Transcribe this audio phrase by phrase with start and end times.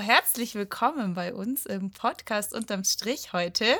[0.00, 3.76] Herzlich willkommen bei uns im Podcast unterm Strich heute.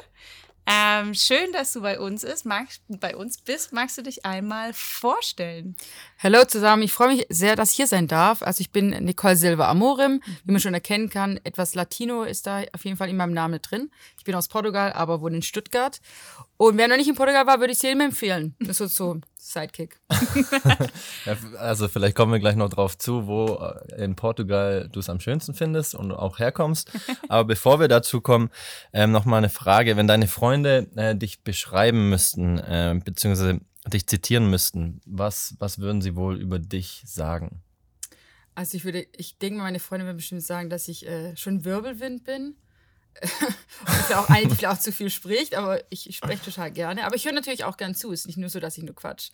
[0.64, 2.46] Ähm, schön, dass du bei uns, ist.
[2.46, 3.72] Magst, bei uns bist.
[3.72, 5.76] Magst du dich einmal vorstellen?
[6.24, 8.42] Hallo zusammen, ich freue mich sehr, dass ich hier sein darf.
[8.42, 11.38] Also ich bin Nicole Silva Amorim, wie man schon erkennen kann.
[11.44, 13.90] Etwas Latino ist da auf jeden Fall in meinem Namen drin.
[14.16, 16.00] Ich bin aus Portugal, aber wohne in Stuttgart.
[16.56, 18.54] Und wer noch nicht in Portugal war, würde ich es jedem empfehlen.
[18.58, 20.00] Das ist so Sidekick.
[21.26, 25.10] ja, also vielleicht kommen wir gleich noch drauf zu, wo äh, in Portugal du es
[25.10, 26.90] am schönsten findest und auch herkommst.
[27.28, 28.48] Aber bevor wir dazu kommen,
[28.94, 29.98] ähm, noch mal eine Frage.
[29.98, 33.60] Wenn deine Freunde äh, dich beschreiben müssten, äh, beziehungsweise
[33.90, 37.62] dich zitieren müssten, was, was würden sie wohl über dich sagen?
[38.54, 41.64] Also ich würde, ich denke mal, meine Freunde würden bestimmt sagen, dass ich äh, schon
[41.64, 42.56] Wirbelwind bin.
[43.20, 47.04] ist ja auch eine, die auch zu viel spricht, aber ich spreche total gerne.
[47.04, 48.12] Aber ich höre natürlich auch gern zu.
[48.12, 49.30] Es ist nicht nur so, dass ich nur quatsch.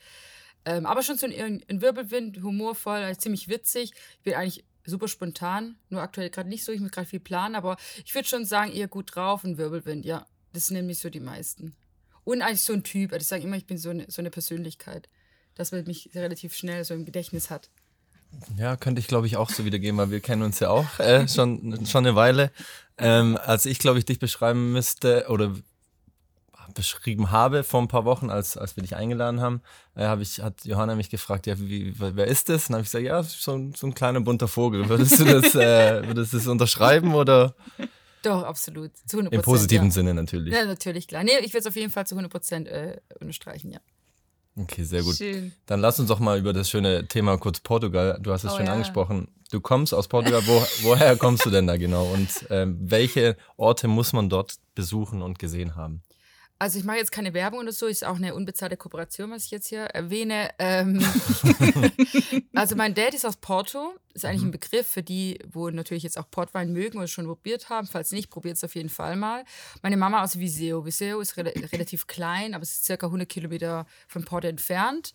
[0.64, 3.92] Ähm, aber schon so ein, ein Wirbelwind, humorvoll, ziemlich witzig.
[4.18, 6.72] Ich bin eigentlich super spontan, nur aktuell gerade nicht so.
[6.72, 10.04] Ich muss gerade viel planen, aber ich würde schon sagen, eher gut drauf und Wirbelwind,
[10.04, 10.26] ja.
[10.52, 11.76] Das sind nämlich so die meisten.
[12.24, 13.12] Und eigentlich so ein Typ.
[13.12, 15.08] Also ich sage immer, ich bin so eine, so eine Persönlichkeit,
[15.54, 17.70] dass man mich relativ schnell so im Gedächtnis hat.
[18.56, 21.26] Ja, könnte ich glaube ich auch so wiedergeben, weil wir kennen uns ja auch äh,
[21.26, 22.52] schon, schon eine Weile.
[22.98, 25.54] Ähm, als ich glaube ich dich beschreiben müsste oder
[26.74, 29.60] beschrieben habe vor ein paar Wochen, als, als wir dich eingeladen haben,
[29.96, 32.68] äh, hab ich, hat Johanna mich gefragt, ja, wie, wer ist das?
[32.68, 34.88] Und habe ich gesagt, ja, so, so ein kleiner bunter Vogel.
[34.88, 37.54] Würdest du das, äh, würdest du das unterschreiben oder?
[38.22, 38.90] Doch, absolut.
[39.06, 39.92] Zu 100 Im positiven ja.
[39.92, 40.52] Sinne natürlich.
[40.52, 41.24] Ja, natürlich, klar.
[41.24, 43.80] Nee, ich würde es auf jeden Fall zu 100 Prozent äh, unterstreichen, ja.
[44.56, 45.16] Okay, sehr gut.
[45.16, 45.52] Schön.
[45.66, 48.18] Dann lass uns doch mal über das schöne Thema kurz Portugal.
[48.20, 48.72] Du hast es oh, schon ja.
[48.72, 49.28] angesprochen.
[49.50, 50.42] Du kommst aus Portugal.
[50.46, 52.04] Wo, woher kommst du denn da genau?
[52.04, 56.02] Und ähm, welche Orte muss man dort besuchen und gesehen haben?
[56.60, 59.50] Also ich mache jetzt keine Werbung oder so, ist auch eine unbezahlte Kooperation, was ich
[59.50, 60.50] jetzt hier erwähne.
[60.58, 61.02] Ähm
[62.54, 64.48] also mein Dad ist aus Porto, ist eigentlich mhm.
[64.48, 67.86] ein Begriff für die, wo natürlich jetzt auch Portwein mögen oder schon probiert haben.
[67.86, 69.46] Falls nicht, probiert es auf jeden Fall mal.
[69.80, 70.84] Meine Mama aus Viseu.
[70.84, 75.14] Viseu ist re relativ klein, aber es ist circa 100 Kilometer von Porto entfernt.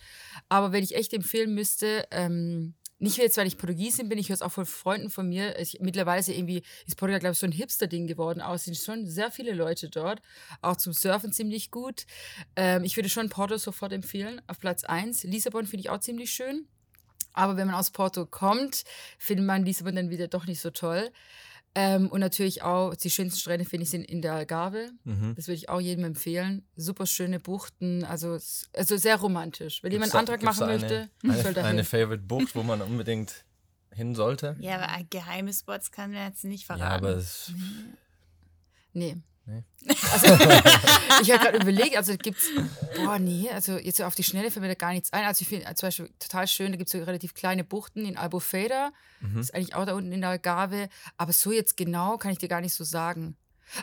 [0.50, 4.36] Aber wenn ich echt empfehlen müsste, ähm, nicht jetzt, weil ich Portugiesin bin, ich höre
[4.36, 5.60] es auch von Freunden von mir.
[5.60, 8.40] Ich, mittlerweile irgendwie ist Portugal, glaube ich, so ein Hipster-Ding geworden.
[8.42, 10.22] Aber es sind schon sehr viele Leute dort.
[10.62, 12.06] Auch zum Surfen ziemlich gut.
[12.56, 15.24] Ähm, ich würde schon Porto sofort empfehlen, auf Platz 1.
[15.24, 16.68] Lissabon finde ich auch ziemlich schön.
[17.34, 18.86] Aber wenn man aus Porto kommt,
[19.18, 21.12] findet man Lissabon dann wieder doch nicht so toll.
[21.78, 24.92] Ähm, und natürlich auch, die schönsten Strände finde ich sind in der Algarve.
[25.04, 25.36] Mhm.
[25.36, 26.66] Das würde ich auch jedem empfehlen.
[26.78, 28.38] Super schöne Buchten, also,
[28.74, 29.84] also sehr romantisch.
[29.84, 33.44] Wenn jemand einen Antrag machen eine, möchte, eine, soll Eine Favorite Bucht, wo man unbedingt
[33.92, 34.56] hin sollte?
[34.60, 36.84] Ja, aber geheime Spots kann man jetzt nicht verraten.
[36.84, 37.52] Ja, aber es.
[38.94, 39.18] Nee.
[39.48, 39.64] Nee.
[40.12, 40.26] Also,
[41.22, 42.50] ich habe gerade überlegt, also gibt es,
[42.96, 45.24] boah, nee, also jetzt auf die Schnelle fällt mir da gar nichts ein.
[45.24, 48.18] Also ich finde zum Beispiel total schön, da gibt es so relativ kleine Buchten in
[48.18, 48.92] Albufeira,
[49.22, 49.40] mhm.
[49.40, 52.50] ist eigentlich auch da unten in der Algarve, aber so jetzt genau kann ich dir
[52.50, 53.38] gar nicht so sagen.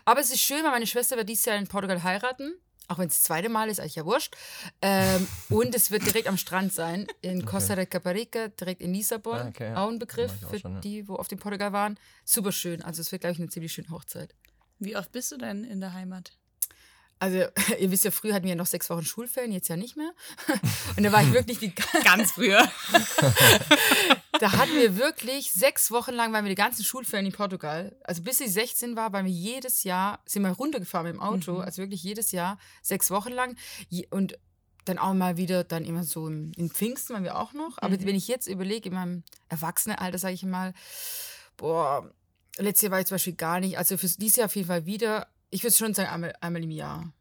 [0.04, 2.54] Aber es ist schön, weil meine Schwester wird dieses Jahr in Portugal heiraten,
[2.88, 4.36] auch wenn es das zweite Mal ist, eigentlich ja wurscht.
[4.80, 9.38] Ähm, und es wird direkt am Strand sein, in Costa de Caparica, direkt in Lissabon.
[9.38, 9.76] Ah, okay, ja.
[9.76, 10.80] Auch ein Begriff auch für schon, ja.
[10.80, 11.98] die, wo auf dem Portugal waren.
[12.24, 14.34] Super schön, also es wird, glaube ich, eine ziemlich schöne Hochzeit.
[14.84, 16.32] Wie oft bist du denn in der Heimat?
[17.18, 17.36] Also,
[17.78, 20.12] ihr wisst ja, früher hatten wir ja noch sechs Wochen Schulferien, jetzt ja nicht mehr.
[20.96, 21.72] Und da war ich wirklich die.
[22.04, 22.68] Ganz früher.
[24.40, 27.94] da hatten wir wirklich sechs Wochen lang, waren wir die ganzen Schulferien in Portugal.
[28.02, 31.54] Also, bis ich 16 war, waren wir jedes Jahr, sind wir runtergefahren mit dem Auto,
[31.54, 31.60] mhm.
[31.60, 33.56] also wirklich jedes Jahr, sechs Wochen lang.
[34.10, 34.36] Und
[34.84, 37.78] dann auch mal wieder, dann immer so im, im Pfingsten waren wir auch noch.
[37.78, 38.04] Aber mhm.
[38.04, 40.74] wenn ich jetzt überlege, in meinem Erwachsenenalter, sage ich mal,
[41.56, 42.10] boah,
[42.58, 43.78] Letztes Jahr war ich zum Beispiel gar nicht.
[43.78, 45.28] Also für dieses Jahr auf jeden Fall wieder.
[45.50, 47.12] Ich würde schon sagen, einmal, einmal im Jahr.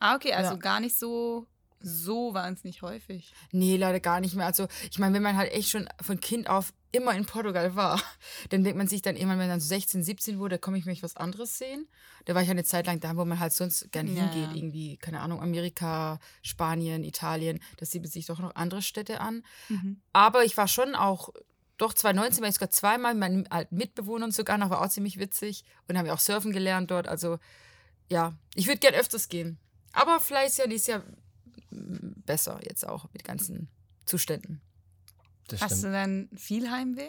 [0.00, 0.56] Ah, okay, also ja.
[0.56, 1.46] gar nicht so,
[1.80, 3.32] so wahnsinnig häufig.
[3.52, 4.46] Nee, leider gar nicht mehr.
[4.46, 8.00] Also, ich meine, wenn man halt echt schon von Kind auf immer in Portugal war,
[8.50, 10.78] dann denkt man sich dann irgendwann, wenn man dann so 16, 17 wurde, da komme
[10.78, 11.86] ich mich was anderes sehen.
[12.24, 14.22] Da war ich eine Zeit lang da, wo man halt sonst gerne ja.
[14.22, 14.56] hingeht.
[14.56, 17.60] Irgendwie, keine Ahnung, Amerika, Spanien, Italien.
[17.76, 19.44] Da sieht man sich doch noch andere Städte an.
[19.68, 20.00] Mhm.
[20.12, 21.30] Aber ich war schon auch
[21.78, 25.18] doch, 2019 war ich sogar zweimal mit meinen alten Mitbewohnern sogar noch, war auch ziemlich
[25.18, 25.64] witzig.
[25.86, 27.08] Und haben ja auch surfen gelernt dort.
[27.08, 27.38] Also,
[28.10, 29.58] ja, ich würde gern öfters gehen.
[29.92, 31.02] Aber vielleicht ist ja dieses Jahr
[31.70, 33.68] besser jetzt auch mit ganzen
[34.04, 34.60] Zuständen.
[35.60, 37.08] Hast du dann viel Heimweh?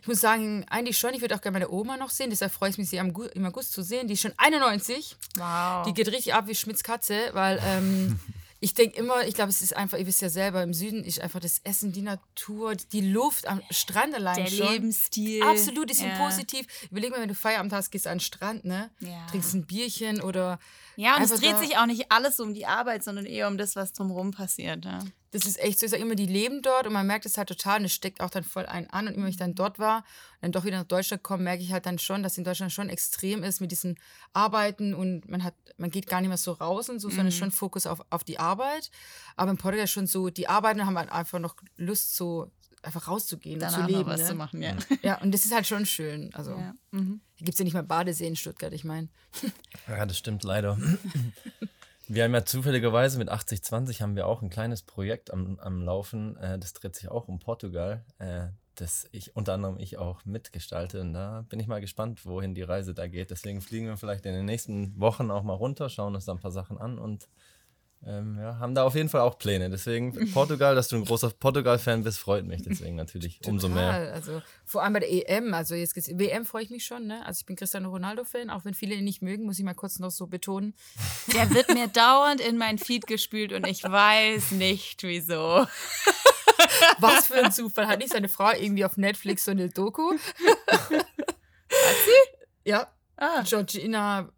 [0.00, 1.14] Ich muss sagen, eigentlich schon.
[1.14, 2.30] Ich würde auch gerne meine Oma noch sehen.
[2.30, 4.08] Deshalb freue ich mich, sie im August zu sehen.
[4.08, 5.16] Die ist schon 91.
[5.36, 5.86] Wow.
[5.86, 8.18] Die geht richtig ab wie Schmitz Katze, weil ähm,
[8.66, 11.20] ich denke immer, ich glaube, es ist einfach, ihr wisst ja selber, im Süden ist
[11.20, 14.72] einfach das Essen, die Natur, die Luft am Strand allein Der schon.
[14.72, 15.40] Lebensstil.
[15.44, 16.18] Absolut, ist ja.
[16.18, 16.66] positiv.
[16.90, 18.90] Überleg mal, wenn du Feierabend hast, gehst an den Strand, ne?
[18.98, 19.24] Ja.
[19.30, 20.58] Trinkst ein Bierchen oder.
[20.96, 23.76] Ja, und es dreht sich auch nicht alles um die Arbeit, sondern eher um das,
[23.76, 24.84] was drumherum passiert.
[24.84, 24.98] Ja.
[25.36, 25.86] Das ist echt so.
[25.86, 28.20] Ich sage immer, die leben dort und man merkt es halt total und es steckt
[28.20, 29.06] auch dann voll einen an.
[29.06, 30.04] Und immer, wenn ich dann dort war und
[30.42, 32.88] dann doch wieder nach Deutschland komme, merke ich halt dann schon, dass in Deutschland schon
[32.88, 33.98] extrem ist mit diesen
[34.32, 37.50] Arbeiten und man hat, man geht gar nicht mehr so raus und so, sondern schon
[37.50, 38.90] Fokus auf, auf die Arbeit.
[39.36, 42.50] Aber in Portugal schon so, die arbeiten haben halt einfach noch Lust, so
[42.82, 44.06] einfach rauszugehen und Danach zu leben.
[44.06, 44.26] was ne?
[44.26, 44.76] zu machen, ja.
[45.02, 46.32] Ja, und das ist halt schon schön.
[46.34, 46.74] Also, ja.
[46.92, 47.20] Mhm.
[47.34, 49.08] hier gibt es ja nicht mal Badesee in Stuttgart, ich meine.
[49.88, 50.78] Ja, das stimmt leider.
[52.08, 56.36] Wir haben ja zufälligerweise mit 8020 haben wir auch ein kleines Projekt am, am Laufen.
[56.36, 61.00] Äh, das dreht sich auch um Portugal, äh, das ich unter anderem ich auch mitgestalte.
[61.00, 63.32] Und da bin ich mal gespannt, wohin die Reise da geht.
[63.32, 66.38] Deswegen fliegen wir vielleicht in den nächsten Wochen auch mal runter, schauen uns da ein
[66.38, 67.28] paar Sachen an und
[68.04, 69.70] ähm, ja, haben da auf jeden Fall auch Pläne.
[69.70, 72.62] Deswegen Portugal, dass du ein großer Portugal-Fan bist, freut mich.
[72.62, 73.92] Deswegen natürlich umso mehr.
[73.92, 77.06] Total, Also vor allem bei der EM, also jetzt geht's, WM freue ich mich schon,
[77.06, 77.24] ne?
[77.26, 79.98] Also ich bin Cristiano Ronaldo-Fan, auch wenn viele ihn nicht mögen, muss ich mal kurz
[79.98, 80.74] noch so betonen.
[81.34, 85.66] Der wird mir dauernd in mein Feed gespült und ich weiß nicht wieso.
[86.98, 87.86] Was für ein Zufall.
[87.86, 90.12] Hat nicht seine Frau irgendwie auf Netflix so eine Doku?
[90.12, 91.06] Hat
[91.70, 92.70] sie?
[92.70, 92.88] Ja.
[93.16, 93.42] Ah.
[93.44, 94.28] Georgina,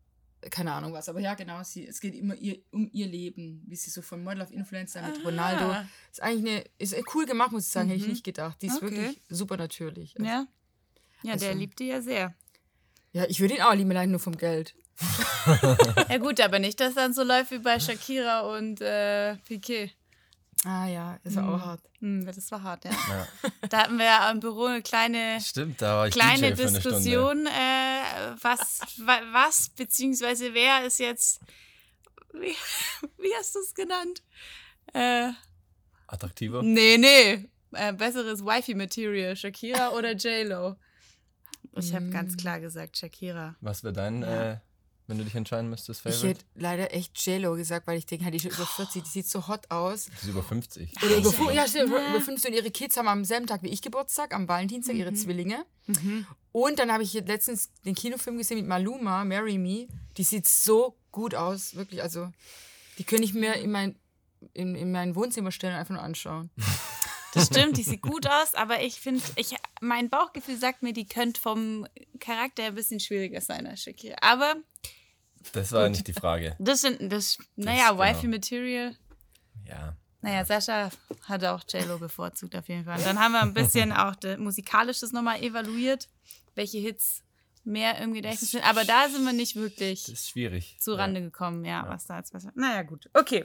[0.50, 3.76] keine Ahnung was, aber ja, genau, sie, es geht immer ihr, um ihr Leben, wie
[3.76, 5.64] sie so von Model auf Influencer mit Ronaldo.
[5.66, 5.86] Ah.
[6.10, 8.10] Ist eigentlich eine, ist cool gemacht, muss ich sagen, hätte ich Mhm.
[8.12, 8.60] nicht gedacht.
[8.62, 8.90] Die ist Okay.
[8.90, 10.14] wirklich super natürlich.
[10.18, 10.46] Also, Ja.
[11.22, 12.34] Ja, der Also- liebt die ja sehr.
[13.12, 14.74] ja, ich würde ihn auch lieben, allein nur vom Geld.
[16.08, 19.90] Ja gut, aber nicht, dass dann so läuft wie bei Shakira und äh, Piquet.
[20.64, 21.80] Ah ja, ist auch hart.
[22.00, 22.90] Hm, das war hart, ja.
[22.90, 23.28] Ja.
[23.68, 26.52] Da hatten wir ja im Büro eine kleine, Stimmt, da war ich kleine.
[26.54, 31.40] Diskussion, äh, was, wa, was, beziehungsweise wer ist jetzt,
[32.32, 32.56] wie,
[33.18, 34.22] wie hast du es genannt?
[34.94, 35.30] Äh,
[36.08, 36.62] Attraktiver?
[36.62, 40.76] nee, nee, äh, besseres Wifi-Material, Shakira oder J-Lo?
[41.76, 43.54] Ich habe ganz klar gesagt Shakira.
[43.60, 44.52] Was wäre dein, Ja.
[44.52, 44.58] äh,
[45.08, 46.28] wenn du dich entscheiden müsstest, Ich Favorite?
[46.28, 49.08] hätte leider echt JLo gesagt, weil ich denke, halt, die ist schon über 40, die
[49.08, 50.04] sieht so hot aus.
[50.04, 50.92] Die ist über 50.
[51.02, 52.10] Oder über, ich- ja, stimmt, über Ja.
[52.10, 55.12] über 15 und ihre Kids haben am selben Tag wie ich Geburtstag, am Valentinstag, ihre
[55.14, 55.64] Zwillinge.
[56.52, 59.88] Und dann habe ich letztens den Kinofilm gesehen mit Maluma, Marry Me.
[60.16, 62.02] Die sieht so gut aus, wirklich.
[62.02, 62.30] Also,
[62.98, 63.96] die könnte ich mir in mein,
[64.52, 66.50] in, in mein Wohnzimmer stellen und einfach nur anschauen.
[67.34, 71.06] Das stimmt, die sieht gut aus, aber ich finde, ich, mein Bauchgefühl sagt mir, die
[71.06, 71.86] könnte vom
[72.20, 74.16] Charakter ein bisschen schwieriger sein als Shakira.
[74.22, 74.56] Aber
[75.52, 76.56] Das war nicht die Frage.
[76.58, 78.02] das sind, das, naja, genau.
[78.02, 78.96] Wifi-Material.
[79.66, 79.96] Ja.
[80.20, 80.90] Naja, Sascha
[81.24, 83.00] hat auch J-Lo bevorzugt auf jeden Fall.
[83.02, 86.08] Dann haben wir ein bisschen auch musikalisches nochmal evaluiert,
[86.54, 87.22] welche Hits
[87.64, 88.68] mehr im Gedächtnis sind.
[88.68, 90.76] Aber da sind wir nicht wirklich Das ist schwierig.
[90.80, 90.96] zu ja.
[90.98, 92.46] Rande gekommen, ja, was da jetzt was.
[92.54, 93.08] Naja, gut.
[93.14, 93.44] Okay.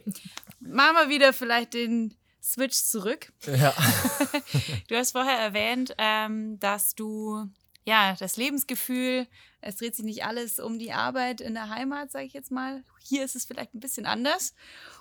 [0.60, 3.32] Machen wir wieder vielleicht den Switch zurück.
[3.46, 3.74] Ja.
[4.88, 7.50] Du hast vorher erwähnt, ähm, dass du
[7.86, 9.28] ja das Lebensgefühl,
[9.62, 12.84] es dreht sich nicht alles um die Arbeit in der Heimat, sage ich jetzt mal.
[13.00, 14.54] Hier ist es vielleicht ein bisschen anders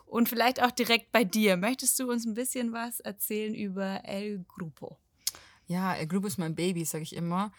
[0.07, 1.57] und vielleicht auch direkt bei dir.
[1.57, 4.99] Möchtest du uns ein bisschen was erzählen über El Grupo?
[5.67, 7.53] Ja, El Grupo ist mein Baby, sage ich immer.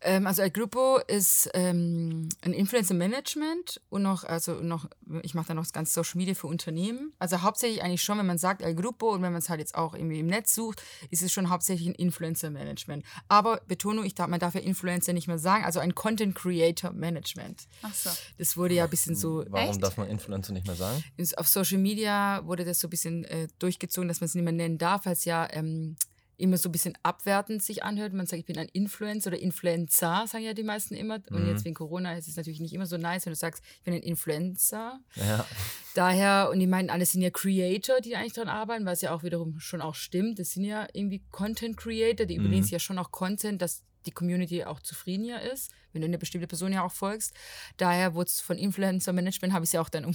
[0.00, 4.88] Ähm, also El Grupo ist ähm, ein Influencer Management und noch, also noch,
[5.22, 7.12] ich mache da noch das ganze Social Media für Unternehmen.
[7.18, 9.74] Also hauptsächlich eigentlich schon, wenn man sagt El Grupo und wenn man es halt jetzt
[9.74, 13.04] auch irgendwie im Netz sucht, ist es schon hauptsächlich ein Influencer Management.
[13.28, 16.92] Aber Betonung, ich darf, man darf ja Influencer nicht mehr sagen, also ein Content Creator
[16.92, 17.66] Management.
[17.82, 18.10] Ach so.
[18.38, 19.82] Das wurde ja ein bisschen so Warum Echt?
[19.82, 21.02] darf man Influencer nicht mehr sagen?
[21.36, 24.52] auf Social Media wurde das so ein bisschen äh, durchgezogen, dass man es nicht mehr
[24.52, 25.96] nennen darf, weil es ja ähm,
[26.40, 28.12] immer so ein bisschen abwertend sich anhört.
[28.12, 31.20] Man sagt, ich bin ein Influencer oder Influencer, sagen ja die meisten immer.
[31.30, 33.82] Und jetzt wegen Corona ist es natürlich nicht immer so nice, wenn du sagst, ich
[33.82, 35.00] bin ein Influencer.
[35.14, 35.46] Ja.
[35.94, 39.22] Daher, und die meinen, alle sind ja Creator, die eigentlich dran arbeiten, was ja auch
[39.22, 40.38] wiederum schon auch stimmt.
[40.38, 44.10] Das sind ja irgendwie Content Creator, die überlegen sich ja schon auch Content, dass die
[44.10, 47.34] Community auch zufrieden ja ist, wenn du eine bestimmte Person ja auch folgst.
[47.76, 50.14] Daher wurde es von Influencer Management, habe ich es ja auch dann um,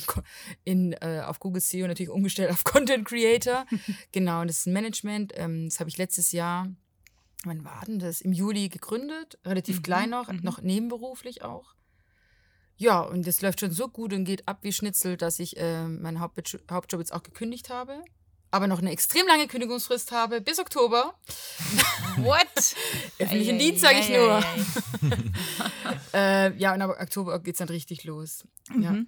[0.63, 3.65] in, äh, auf Google SEO natürlich umgestellt auf Content Creator.
[4.12, 5.34] genau, und das ist ein Management.
[5.36, 6.70] Ähm, das habe ich letztes Jahr,
[7.44, 8.22] wann war denn das?
[8.22, 11.75] Im Juli gegründet, relativ klein noch, noch nebenberuflich auch.
[12.77, 15.88] Ja, und das läuft schon so gut und geht ab wie Schnitzel, dass ich äh,
[15.88, 18.04] meinen Hauptjob jetzt auch gekündigt habe.
[18.52, 21.14] Aber noch eine extrem lange Kündigungsfrist habe, bis Oktober.
[22.18, 22.48] What?
[23.20, 24.42] Öffentlichen Dienst, sage ich nur.
[26.14, 28.46] Äh, ja, und aber Oktober geht es dann richtig los.
[28.80, 28.92] Ja.
[28.92, 29.08] Mhm.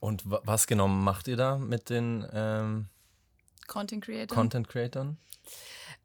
[0.00, 2.86] Und wa- was genau macht ihr da mit den ähm,
[3.68, 4.34] Content Creator.
[4.36, 5.18] Content Creatern?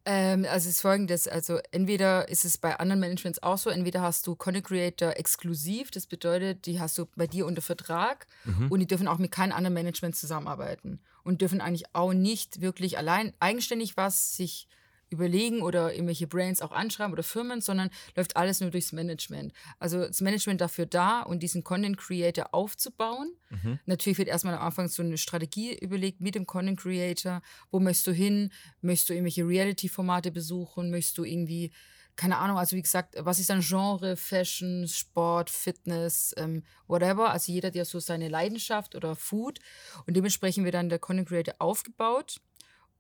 [0.06, 4.02] Ähm, also es ist folgendes, also entweder ist es bei anderen Managements auch so, entweder
[4.02, 8.28] hast du Content Creator exklusiv, das bedeutet, die hast du bei dir unter Vertrag
[8.70, 12.98] und die dürfen auch mit keinem anderen Management zusammenarbeiten und dürfen eigentlich auch nicht wirklich
[12.98, 14.68] allein eigenständig was sich
[15.10, 19.54] überlegen oder irgendwelche Brands auch anschreiben oder Firmen, sondern läuft alles nur durchs Management.
[19.80, 23.34] Also das Management dafür da und diesen Content Creator aufzubauen.
[23.50, 23.80] Mhm.
[23.86, 27.42] Natürlich wird erstmal am Anfang so eine Strategie überlegt mit dem Content Creator.
[27.72, 28.52] Wo möchtest du hin?
[28.82, 30.92] Möchtest du irgendwelche Reality-Formate besuchen?
[30.92, 31.72] Möchtest du irgendwie
[32.18, 37.32] keine Ahnung, also wie gesagt, was ist ein Genre, Fashion, Sport, Fitness, ähm, whatever.
[37.32, 39.60] Also jeder hat ja so seine Leidenschaft oder Food.
[40.06, 42.42] Und dementsprechend wird dann der Content Creator aufgebaut.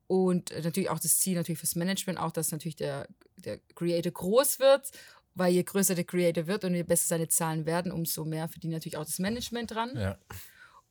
[0.05, 4.59] Und natürlich auch das Ziel natürlich fürs Management, auch dass natürlich der, der Creator groß
[4.59, 4.91] wird,
[5.33, 8.73] weil je größer der Creator wird und je besser seine Zahlen werden, umso mehr verdient
[8.73, 9.91] natürlich auch das Management dran.
[9.95, 10.17] Ja.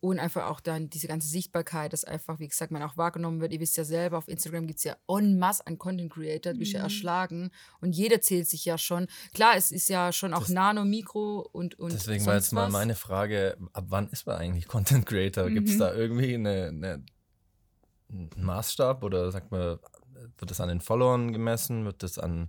[0.06, 3.52] Und einfach auch dann diese ganze Sichtbarkeit, dass einfach, wie gesagt, man auch wahrgenommen wird.
[3.52, 6.60] Ihr wisst ja selber, auf Instagram gibt es ja en masse an Content Creator, die
[6.60, 6.70] mhm.
[6.70, 7.50] ja erschlagen.
[7.80, 9.08] Und jeder zählt sich ja schon.
[9.34, 11.76] Klar, es ist ja schon auch das, Nano, Mikro und.
[11.80, 15.50] und deswegen war jetzt mal meine Frage: Ab wann ist man eigentlich Content Creator?
[15.50, 15.54] Mhm.
[15.54, 17.04] Gibt es da irgendwie eine, eine,
[18.08, 19.80] einen Maßstab oder sagt man,
[20.38, 21.84] wird das an den Followern gemessen?
[21.84, 22.48] Wird das an.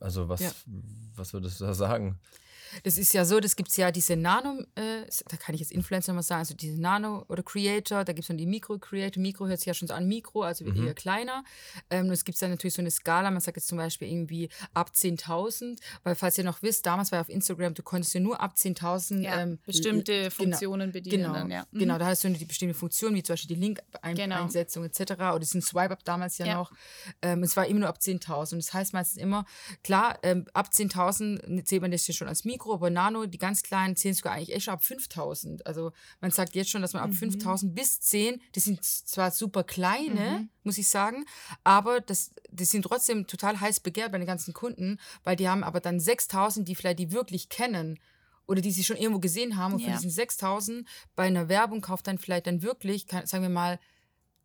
[0.00, 0.50] Also, was, ja.
[1.14, 2.18] was würdest du da sagen?
[2.84, 5.72] Das ist ja so, das gibt es ja diese Nano, äh, da kann ich jetzt
[5.72, 9.20] Influencer mal sagen, also diese Nano oder Creator, da gibt es dann die Mikro-Creator.
[9.20, 10.86] Mikro hört sich ja schon so an Mikro, also mhm.
[10.86, 11.44] eher kleiner.
[11.90, 14.92] Ähm, es gibt dann natürlich so eine Skala, man sagt jetzt zum Beispiel irgendwie ab
[14.94, 18.40] 10.000, weil falls ihr noch wisst, damals war ja auf Instagram, du konntest ja nur
[18.40, 21.22] ab 10.000 ja, ähm, bestimmte genau, Funktionen bedienen.
[21.22, 21.66] Genau, dann, ja.
[21.70, 21.78] mhm.
[21.78, 24.94] genau, da hast du nur die bestimmte Funktion, wie zum Beispiel die Link-Einsetzung genau.
[24.94, 25.12] etc.
[25.12, 26.54] oder diesen Swipe-Up damals ja, ja.
[26.54, 26.72] noch.
[27.22, 28.56] Ähm, es war immer nur ab 10.000.
[28.56, 29.44] Das heißt meistens immer,
[29.82, 33.38] klar, ähm, ab 10.000 zählt man das ja schon als Mikro Mikro, aber Nano, die
[33.38, 35.66] ganz kleinen, zählen sogar eigentlich echt schon ab 5000.
[35.66, 37.14] Also man sagt jetzt schon, dass man ab mhm.
[37.14, 40.50] 5000 bis 10, das sind zwar super kleine, mhm.
[40.62, 41.24] muss ich sagen,
[41.64, 45.64] aber das, das sind trotzdem total heiß begehrt bei den ganzen Kunden, weil die haben
[45.64, 47.98] aber dann 6000, die vielleicht die wirklich kennen
[48.46, 49.86] oder die sie schon irgendwo gesehen haben und ja.
[49.86, 50.86] von diesen 6000
[51.16, 53.78] bei einer Werbung kauft dann vielleicht dann wirklich, sagen wir mal,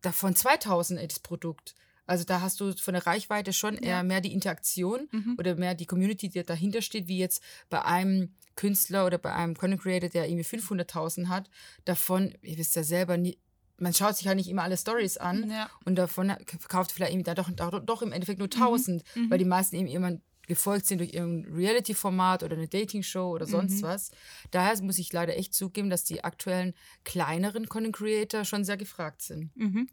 [0.00, 1.74] davon 2000 das Produkt.
[2.06, 3.80] Also da hast du von der Reichweite schon ja.
[3.80, 5.36] eher mehr die Interaktion mhm.
[5.38, 9.54] oder mehr die Community, die dahinter steht, wie jetzt bei einem Künstler oder bei einem
[9.54, 11.50] Content Creator, der irgendwie 500.000 hat.
[11.84, 13.38] Davon, ihr wisst ja selber, nie,
[13.78, 15.68] man schaut sich halt nicht immer alle Stories an ja.
[15.84, 19.22] und davon verkauft vielleicht irgendwie da doch, doch, doch im Endeffekt nur 1000, mhm.
[19.22, 19.30] mhm.
[19.30, 23.82] weil die meisten eben jemand gefolgt sind durch irgendein Reality-Format oder eine Dating-Show oder sonst
[23.82, 23.82] mhm.
[23.82, 24.10] was.
[24.52, 29.22] Daher muss ich leider echt zugeben, dass die aktuellen kleineren Content Creator schon sehr gefragt
[29.22, 29.54] sind.
[29.56, 29.88] Mhm.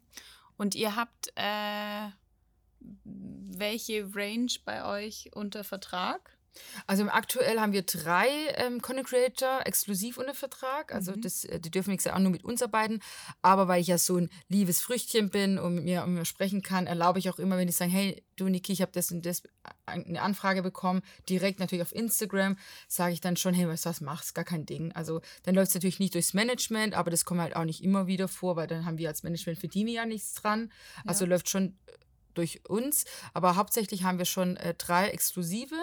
[0.56, 2.08] Und ihr habt äh,
[3.04, 6.36] welche Range bei euch unter Vertrag?
[6.86, 10.94] Also aktuell haben wir drei ähm, Content Creator exklusiv unter Vertrag.
[10.94, 11.22] Also mhm.
[11.22, 13.00] das, äh, die dürfen nichts auch nur mit uns arbeiten.
[13.42, 16.62] Aber weil ich ja so ein liebes Früchtchen bin und mit mir, und mir sprechen
[16.62, 19.24] kann, erlaube ich auch immer, wenn die sagen, hey, du Niki, ich habe das und
[19.24, 19.42] das
[19.86, 22.56] eine Anfrage bekommen, direkt natürlich auf Instagram,
[22.88, 24.92] sage ich dann schon, hey, was was machst, gar kein Ding.
[24.92, 28.06] Also dann läuft es natürlich nicht durchs Management, aber das kommt halt auch nicht immer
[28.06, 30.72] wieder vor, weil dann haben wir als Management verdienen ja nichts dran.
[31.06, 31.30] Also ja.
[31.30, 31.78] läuft schon
[32.34, 33.04] durch uns.
[33.32, 35.76] Aber hauptsächlich haben wir schon äh, drei exklusive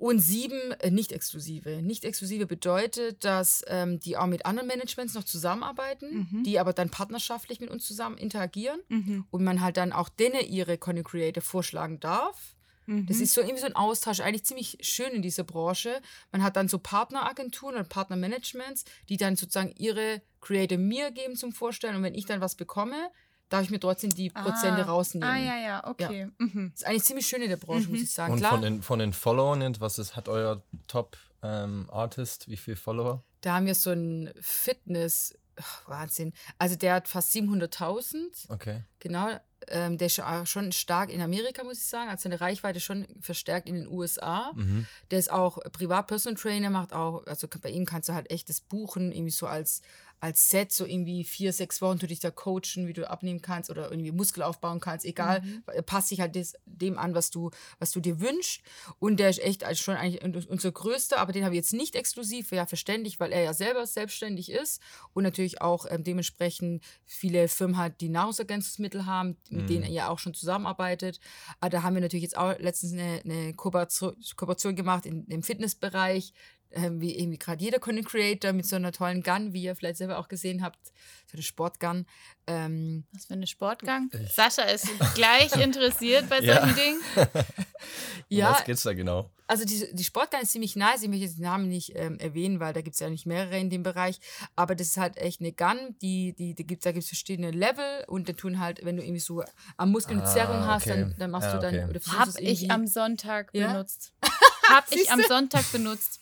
[0.00, 1.82] und sieben äh, nicht-exklusive.
[1.82, 6.42] Nicht-exklusive bedeutet, dass ähm, die auch mit anderen Managements noch zusammenarbeiten, mhm.
[6.42, 9.26] die aber dann partnerschaftlich mit uns zusammen interagieren mhm.
[9.30, 12.56] und man halt dann auch denen ihre Content Creator vorschlagen darf.
[12.86, 13.04] Mhm.
[13.06, 16.00] Das ist so irgendwie so ein Austausch, eigentlich ziemlich schön in dieser Branche.
[16.32, 21.52] Man hat dann so Partneragenturen und Partnermanagements, die dann sozusagen ihre Creator mir geben zum
[21.52, 23.10] Vorstellen und wenn ich dann was bekomme,
[23.50, 25.28] darf ich mir trotzdem die Prozente ah, rausnehmen.
[25.28, 26.20] Ah, ja, ja, okay.
[26.20, 26.46] Ja.
[26.46, 26.72] Mhm.
[26.74, 27.92] ist eigentlich ziemlich schön in der Branche, mhm.
[27.92, 28.32] muss ich sagen.
[28.32, 32.76] Und Klar, von den, von den Followern, was ist, hat euer Top-Artist, ähm, wie viele
[32.76, 33.22] Follower?
[33.42, 36.32] Da haben wir so einen Fitness, oh, Wahnsinn.
[36.58, 38.50] Also der hat fast 700.000.
[38.50, 38.84] Okay.
[39.00, 39.28] Genau.
[39.68, 42.08] Ähm, der ist schon stark in Amerika, muss ich sagen.
[42.08, 44.52] Also seine Reichweite schon verstärkt in den USA.
[44.54, 44.86] Mhm.
[45.10, 49.12] Der ist auch Privat-Personal Trainer, macht auch, also bei ihm kannst du halt echtes buchen,
[49.12, 49.82] irgendwie so als
[50.20, 53.70] als Set so irgendwie vier, sechs Wochen du dich da coachen, wie du abnehmen kannst
[53.70, 55.62] oder irgendwie Muskel aufbauen kannst, egal, mhm.
[55.86, 58.60] passt sich halt des, dem an, was du, was du dir wünschst.
[58.98, 62.52] Und der ist echt schon eigentlich unser größter, aber den habe ich jetzt nicht exklusiv,
[62.52, 64.82] ja, verständlich, weil er ja selber selbstständig ist
[65.14, 69.66] und natürlich auch ähm, dementsprechend viele Firmen hat, die Nahrungsergänzungsmittel haben, mit mhm.
[69.66, 71.18] denen er ja auch schon zusammenarbeitet.
[71.60, 75.24] Aber ah, da haben wir natürlich jetzt auch letztens eine, eine Kooperation, Kooperation gemacht in,
[75.26, 76.32] im Fitnessbereich
[76.72, 79.96] ähm, wie irgendwie gerade jeder Content Creator mit so einer tollen Gun, wie ihr vielleicht
[79.96, 80.78] selber auch gesehen habt,
[81.26, 82.06] so eine Sportgun.
[82.46, 84.10] Ähm, Was für eine Sportgun?
[84.12, 84.32] Ich.
[84.32, 86.72] Sascha ist gleich interessiert bei solchen ja.
[86.72, 87.00] Dingen.
[88.28, 88.50] ja.
[88.52, 89.30] Was geht's da genau?
[89.46, 91.02] Also die, die Sportgun ist ziemlich nice.
[91.02, 93.58] Ich möchte jetzt den Namen nicht ähm, erwähnen, weil da gibt es ja nicht mehrere
[93.58, 94.20] in dem Bereich.
[94.54, 97.50] Aber das ist halt echt eine Gun, die, die, die gibt's, da gibt es verschiedene
[97.50, 99.42] Level und dann tun halt, wenn du irgendwie so
[99.76, 101.00] am Muskel eine ah, Zerrung hast, okay.
[101.00, 101.74] dann, dann machst ja, du dann.
[101.74, 101.90] Okay.
[101.90, 103.72] Oder Hab ich am Sonntag ja?
[103.72, 104.12] benutzt.
[104.68, 106.20] Hab ich am Sonntag benutzt.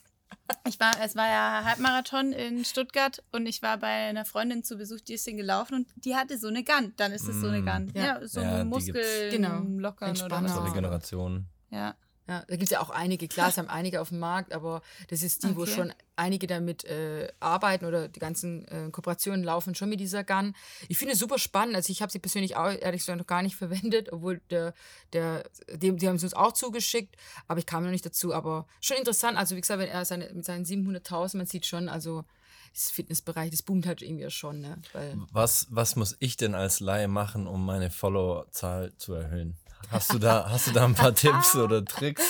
[0.67, 4.77] Ich war, es war ja Halbmarathon in Stuttgart und ich war bei einer Freundin zu
[4.77, 6.93] Besuch, die ist den gelaufen und die hatte so eine Gun.
[6.97, 7.91] Dann ist es so eine Gun.
[7.95, 8.05] Ja.
[8.21, 9.31] Ja, so Ja, Muskel.
[9.31, 9.61] Genau.
[9.61, 10.53] lockern oder Entspanner.
[10.55, 10.71] auch immer.
[10.71, 11.47] Regeneration.
[11.71, 11.95] Ja.
[12.29, 14.83] Ja, da gibt es ja auch einige, klar, es haben einige auf dem Markt, aber
[15.09, 15.71] das ist die, wo Okay.
[15.71, 20.55] schon einige damit äh, arbeiten oder die ganzen äh, Kooperationen laufen schon mit dieser Gun.
[20.89, 21.75] Ich finde es super spannend.
[21.75, 24.75] Also ich habe sie persönlich auch ehrlich gesagt noch gar nicht verwendet, obwohl der,
[25.15, 27.17] der, dem, die haben es uns auch zugeschickt,
[27.47, 28.35] aber ich kam noch nicht dazu.
[28.35, 29.39] Aber schon interessant.
[29.39, 32.25] Also wie gesagt, wenn er seine, mit seinen 700.000, man sieht schon, also
[32.75, 34.77] das Fitnessbereich, das boomt halt irgendwie schon, ne?
[34.93, 39.57] Weil, Was, was muss ich denn als Laie machen, um meine Followerzahl zu erhöhen?
[39.91, 42.23] Hast du da, hast du da ein paar Tipps oder Tricks?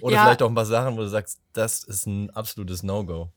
[0.00, 0.22] Oder Ja.
[0.22, 3.30] vielleicht auch ein paar Sachen, wo du sagst, das ist ein absolutes No-Go.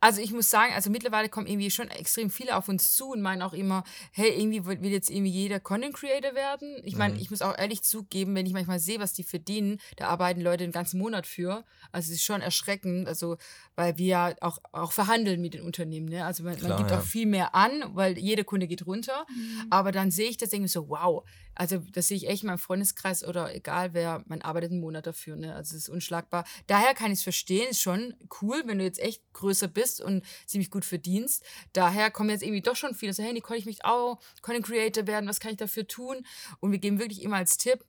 [0.00, 3.20] Also ich muss sagen, also mittlerweile kommen irgendwie schon extrem viele auf uns zu und
[3.22, 6.80] meinen auch immer, hey, irgendwie will jetzt irgendwie jeder Content Creator werden.
[6.84, 10.08] Ich meine, ich muss auch ehrlich zugeben, wenn ich manchmal sehe, was die verdienen, da
[10.08, 11.64] arbeiten Leute den ganzen Monat für.
[11.92, 13.36] Also es ist schon erschreckend, also
[13.76, 16.08] weil wir ja auch, auch verhandeln mit den Unternehmen.
[16.08, 16.24] Ne?
[16.24, 16.98] Also man, Klar, man gibt ja.
[16.98, 19.26] auch viel mehr an, weil jeder Kunde geht runter.
[19.70, 21.24] Aber dann sehe ich das irgendwie so, wow.
[21.54, 25.06] Also das sehe ich echt in meinem Freundeskreis oder egal wer, man arbeitet einen Monat
[25.06, 25.36] dafür.
[25.36, 25.54] Ne?
[25.54, 26.44] Also es ist unschlagbar.
[26.66, 30.24] Daher kann ich es verstehen, ist schon cool, wenn du jetzt echt größer bist und
[30.46, 31.44] ziemlich gut verdienst.
[31.72, 35.06] Daher kommen jetzt irgendwie doch schon viele so, hey Nicole, ich möchte auch Content Creator
[35.06, 36.24] werden, was kann ich dafür tun?
[36.60, 37.84] Und wir geben wirklich immer als Tipp,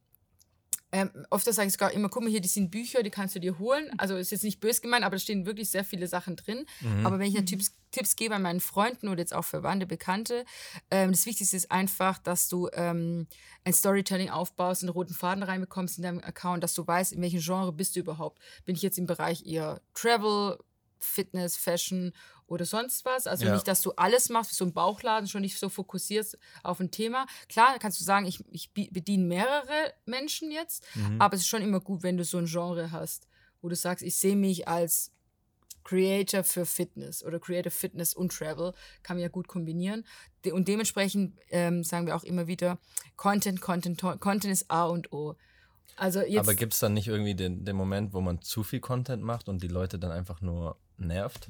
[0.91, 3.39] ähm, oft sage ich sogar immer, guck mal hier, die sind Bücher, die kannst du
[3.39, 3.89] dir holen.
[3.97, 6.65] Also ist jetzt nicht böse gemeint, aber da stehen wirklich sehr viele Sachen drin.
[7.03, 10.45] Aber wenn ich dann Tipps, Tipps gebe an meinen Freunden oder jetzt auch Verwandte, Bekannte,
[10.91, 13.27] ähm, das Wichtigste ist einfach, dass du ähm,
[13.63, 17.41] ein Storytelling aufbaust, einen roten Faden reinbekommst in deinem Account, dass du weißt, in welchem
[17.41, 18.39] Genre bist du überhaupt.
[18.65, 20.57] Bin ich jetzt im Bereich eher Travel,
[20.99, 22.13] Fitness, Fashion
[22.47, 23.27] oder sonst was.
[23.27, 23.53] Also Ja.
[23.53, 26.91] nicht, dass du alles machst, wie so ein Bauchladen, schon nicht so fokussierst auf ein
[26.91, 27.25] Thema.
[27.49, 30.85] Klar, kannst du sagen, ich, ich bediene mehrere Menschen jetzt,
[31.19, 33.27] aber es ist schon immer gut, wenn du so ein Genre hast,
[33.61, 35.11] wo du sagst, ich sehe mich als
[35.83, 38.73] Creator für Fitness oder Creator Fitness und Travel,
[39.03, 40.05] kann man ja gut kombinieren.
[40.51, 42.79] Und dementsprechend ähm, sagen wir auch immer wieder,
[43.15, 45.35] Content, Content, Content ist A und O.
[45.95, 48.79] Also jetzt, Aber gibt es dann nicht irgendwie den, den Moment, wo man zu viel
[48.81, 51.49] Content macht und die Leute dann einfach nur nervt?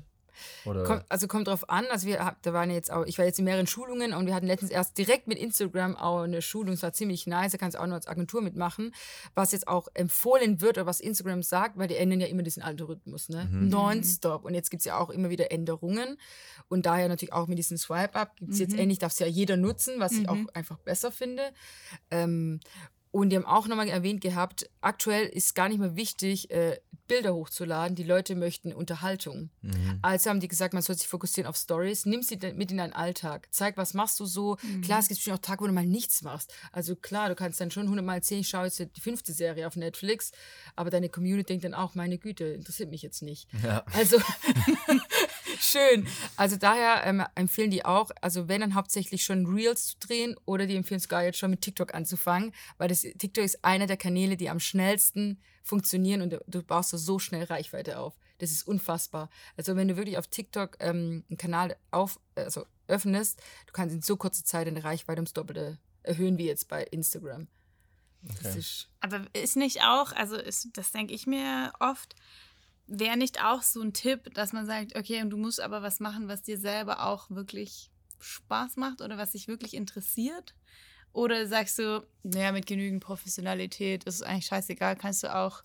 [0.65, 0.83] Oder?
[0.83, 3.45] Kommt, also kommt drauf an, also wir da waren jetzt auch, ich war jetzt in
[3.45, 6.93] mehreren Schulungen und wir hatten letztens erst direkt mit Instagram auch eine Schulung, es war
[6.93, 8.93] ziemlich nice, da kannst du auch nur als Agentur mitmachen,
[9.33, 12.63] was jetzt auch empfohlen wird oder was Instagram sagt, weil die ändern ja immer diesen
[12.63, 13.47] Algorithmus, ne?
[13.51, 14.45] Nonstop.
[14.45, 16.17] Und jetzt gibt es ja auch immer wieder Änderungen
[16.67, 19.57] und daher natürlich auch mit diesem Swipe-Up gibt es jetzt endlich, darf es ja jeder
[19.57, 21.43] nutzen, was ich auch einfach besser finde.
[22.11, 22.59] Ähm,
[23.15, 27.33] und die haben auch nochmal erwähnt gehabt, aktuell ist gar nicht mehr wichtig, äh, Bilder
[27.33, 27.95] hochzuladen.
[27.95, 29.51] Die Leute möchten Unterhaltung.
[30.01, 32.05] Also haben die gesagt, man soll sich fokussieren auf Stories.
[32.05, 33.47] Nimm sie mit in deinen Alltag.
[33.51, 34.57] Zeig, was machst du so.
[34.81, 36.53] Klar, es gibt bestimmt auch Tage, wo du mal nichts machst.
[36.73, 39.77] Also klar, du kannst dann schon hundertmal erzählen, ich schaue jetzt die fünfte Serie auf
[39.77, 40.31] Netflix,
[40.75, 43.47] aber deine Community denkt dann auch, meine Güte, interessiert mich jetzt nicht.
[43.63, 43.85] Ja.
[43.93, 44.17] Also
[45.59, 46.07] schön.
[46.35, 50.65] Also daher ähm, empfehlen die auch, also wenn dann hauptsächlich schon Reels zu drehen oder
[50.67, 54.37] die empfehlen sogar jetzt schon mit TikTok anzufangen, weil das TikTok ist einer der Kanäle,
[54.37, 58.15] die am schnellsten funktionieren und du, baust so, schnell Reichweite auf.
[58.37, 59.29] Das ist unfassbar.
[59.57, 64.01] Also wenn du wirklich auf TikTok ähm, einen Kanal auf, also öffnest, du kannst in
[64.01, 67.47] so kurzer Zeit eine Reichweite ums Doppelte erhöhen wie jetzt bei Instagram.
[68.21, 68.59] Das Okay.
[68.59, 72.15] ist Aber ist nicht auch, also ist, das denke ich mir oft,
[72.87, 75.99] wäre nicht auch so ein Tipp, dass man sagt, okay, und du musst aber was
[75.99, 80.55] machen, was dir selber auch wirklich Spaß macht oder was dich wirklich interessiert?
[81.11, 85.63] Oder sagst du, naja, mit genügend Professionalität ist es eigentlich scheißegal, kannst du auch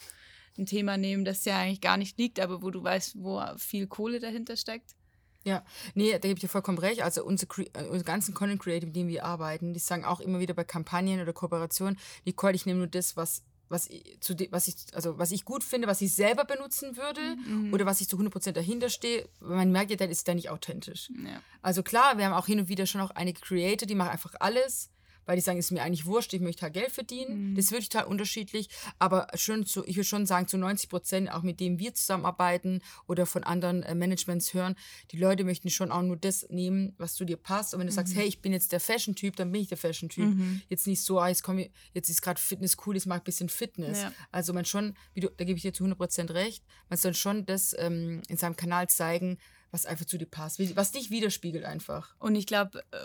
[0.59, 3.87] ein Thema nehmen, das dir eigentlich gar nicht liegt, aber wo du weißt, wo viel
[3.87, 4.95] Kohle dahinter steckt?
[5.43, 7.03] Ja, nee, da gebe ich dir vollkommen recht.
[7.03, 10.39] Also unsere, äh, unsere ganzen Content Creator, mit denen wir arbeiten, die sagen auch immer
[10.39, 14.49] wieder bei Kampagnen oder Kooperationen, Nicole, ich nehme nur das, was, was, ich, zu de,
[14.51, 17.37] was, ich, also was ich gut finde, was ich selber benutzen würde
[17.73, 19.29] oder was ich zu 100% dahinter stehe.
[19.41, 21.11] Man merkt ja, dann ist der nicht authentisch.
[21.25, 21.41] Ja.
[21.63, 24.35] Also klar, wir haben auch hin und wieder schon auch einige Creator, die machen einfach
[24.41, 24.91] alles,
[25.31, 27.55] weil die sagen, ist mir eigentlich wurscht, ich möchte halt Geld verdienen.
[27.55, 28.69] Das ist wirklich total unterschiedlich.
[28.99, 32.81] Aber schon zu, ich würde schon sagen, zu 90 Prozent, auch mit denen wir zusammenarbeiten
[33.07, 34.75] oder von anderen äh, Managements hören,
[35.13, 37.75] die Leute möchten schon auch nur das nehmen, was zu dir passt.
[37.75, 40.33] Und wenn du sagst, hey, ich bin jetzt der Fashion-Typ, dann bin ich der Fashion-Typ.
[40.69, 43.21] Jetzt nicht so, ah, jetzt, komm, ich- jetzt ist gerade Fitness cool, jetzt mach ich
[43.23, 44.01] ein bisschen Fitness.
[44.03, 44.13] Ja.
[44.33, 47.47] Also man schon, du, da gebe ich dir zu 100 Prozent recht, man soll schon
[47.47, 49.39] das ähm, in seinem Kanal zeigen,
[49.71, 52.15] was einfach zu dir passt, was dich widerspiegelt einfach.
[52.19, 52.97] Und ich glaube, äh,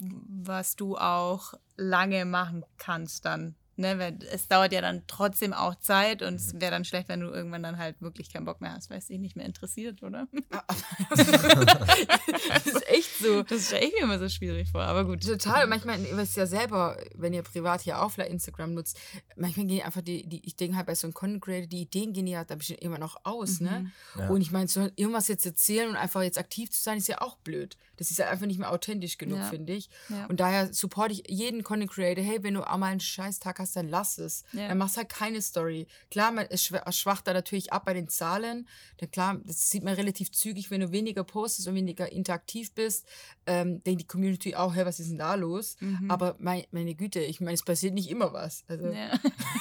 [0.00, 3.54] was du auch lange machen kannst dann.
[3.76, 7.20] Ne, weil es dauert ja dann trotzdem auch Zeit und es wäre dann schlecht, wenn
[7.20, 10.02] du irgendwann dann halt wirklich keinen Bock mehr hast, weil es dich nicht mehr interessiert,
[10.02, 10.28] oder?
[11.10, 13.42] das ist echt so.
[13.42, 15.22] Das stelle ich mir immer so schwierig vor, aber gut.
[15.24, 15.66] Total.
[15.66, 18.98] Manchmal, ihr wisst ja selber, wenn ihr privat hier auch vielleicht Instagram nutzt,
[19.36, 22.12] manchmal gehen einfach die, die ich denke halt bei so einem Content Creator, die Ideen
[22.12, 23.90] gehen ja da bestimmt immer noch aus, ne?
[24.18, 24.28] Ja.
[24.28, 27.20] Und ich meine, so irgendwas jetzt erzählen und einfach jetzt aktiv zu sein, ist ja
[27.20, 27.76] auch blöd.
[27.96, 29.44] Das ist ja einfach nicht mehr authentisch genug, Ja.
[29.44, 29.90] finde ich.
[30.08, 30.26] Ja.
[30.26, 33.76] Und daher supporte ich jeden Content Creator, hey, wenn du auch mal einen Scheißtag hast,
[33.76, 34.42] dann lass es.
[34.52, 34.66] Ja.
[34.68, 35.86] Dann machst halt keine Story.
[36.10, 38.66] Klar, man, es schwa- schwacht da natürlich ab bei den Zahlen.
[39.00, 43.06] Denn klar, das sieht man relativ zügig, wenn du weniger postest und weniger interaktiv bist,
[43.46, 45.76] ähm, denkt die Community auch, hey, was ist denn da los?
[46.08, 48.64] Aber mein, meine Güte, ich meine, es passiert nicht immer was.
[48.66, 49.10] Also, Ja.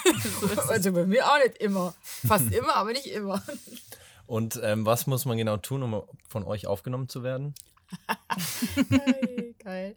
[0.69, 1.93] also bei mir auch nicht immer.
[2.01, 3.43] Fast immer, aber nicht immer.
[4.25, 7.53] Und ähm, was muss man genau tun, um von euch aufgenommen zu werden?
[9.69, 9.95] Geil.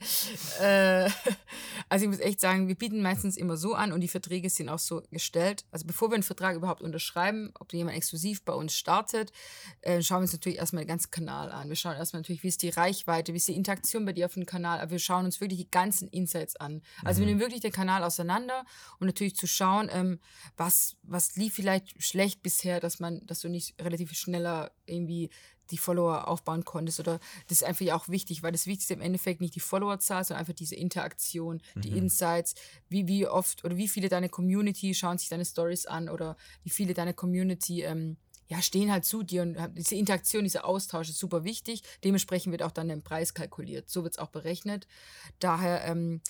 [0.61, 1.09] Äh,
[1.89, 4.69] also ich muss echt sagen, wir bieten meistens immer so an und die Verträge sind
[4.69, 5.65] auch so gestellt.
[5.71, 9.33] Also bevor wir einen Vertrag überhaupt unterschreiben, ob jemand exklusiv bei uns startet,
[9.81, 11.71] äh, schauen wir uns natürlich erstmal den ganzen Kanal an.
[11.71, 14.35] Wir schauen erstmal natürlich, wie ist die Reichweite, wie ist die Interaktion bei dir auf
[14.35, 14.79] dem Kanal.
[14.79, 16.83] Aber wir schauen uns wirklich die ganzen Insights an.
[17.03, 18.67] Also wir nehmen wirklich den Kanal auseinander
[18.99, 20.21] und natürlich zu schauen, ähm,
[20.59, 25.31] was, was lief vielleicht schlecht bisher, dass man, dass du nicht relativ schneller irgendwie
[25.71, 27.01] die Follower aufbauen konntest.
[27.01, 30.25] Oder das ist einfach ja auch wichtig, weil das Wichtigste im Endeffekt nicht die Followerzahl,
[30.25, 32.55] sondern einfach diese Interaktion, die Insights,
[32.89, 36.71] wie, wie oft oder wie viele deine Community schauen sich deine Stories an oder wie
[36.71, 38.17] viele deine Community ähm,
[38.49, 41.83] ja, stehen halt zu dir und diese Interaktion, dieser Austausch ist super wichtig.
[42.05, 43.89] Dementsprechend wird auch dann der Preis kalkuliert.
[43.89, 44.87] So wird es auch berechnet.
[45.39, 46.21] Daher, ähm,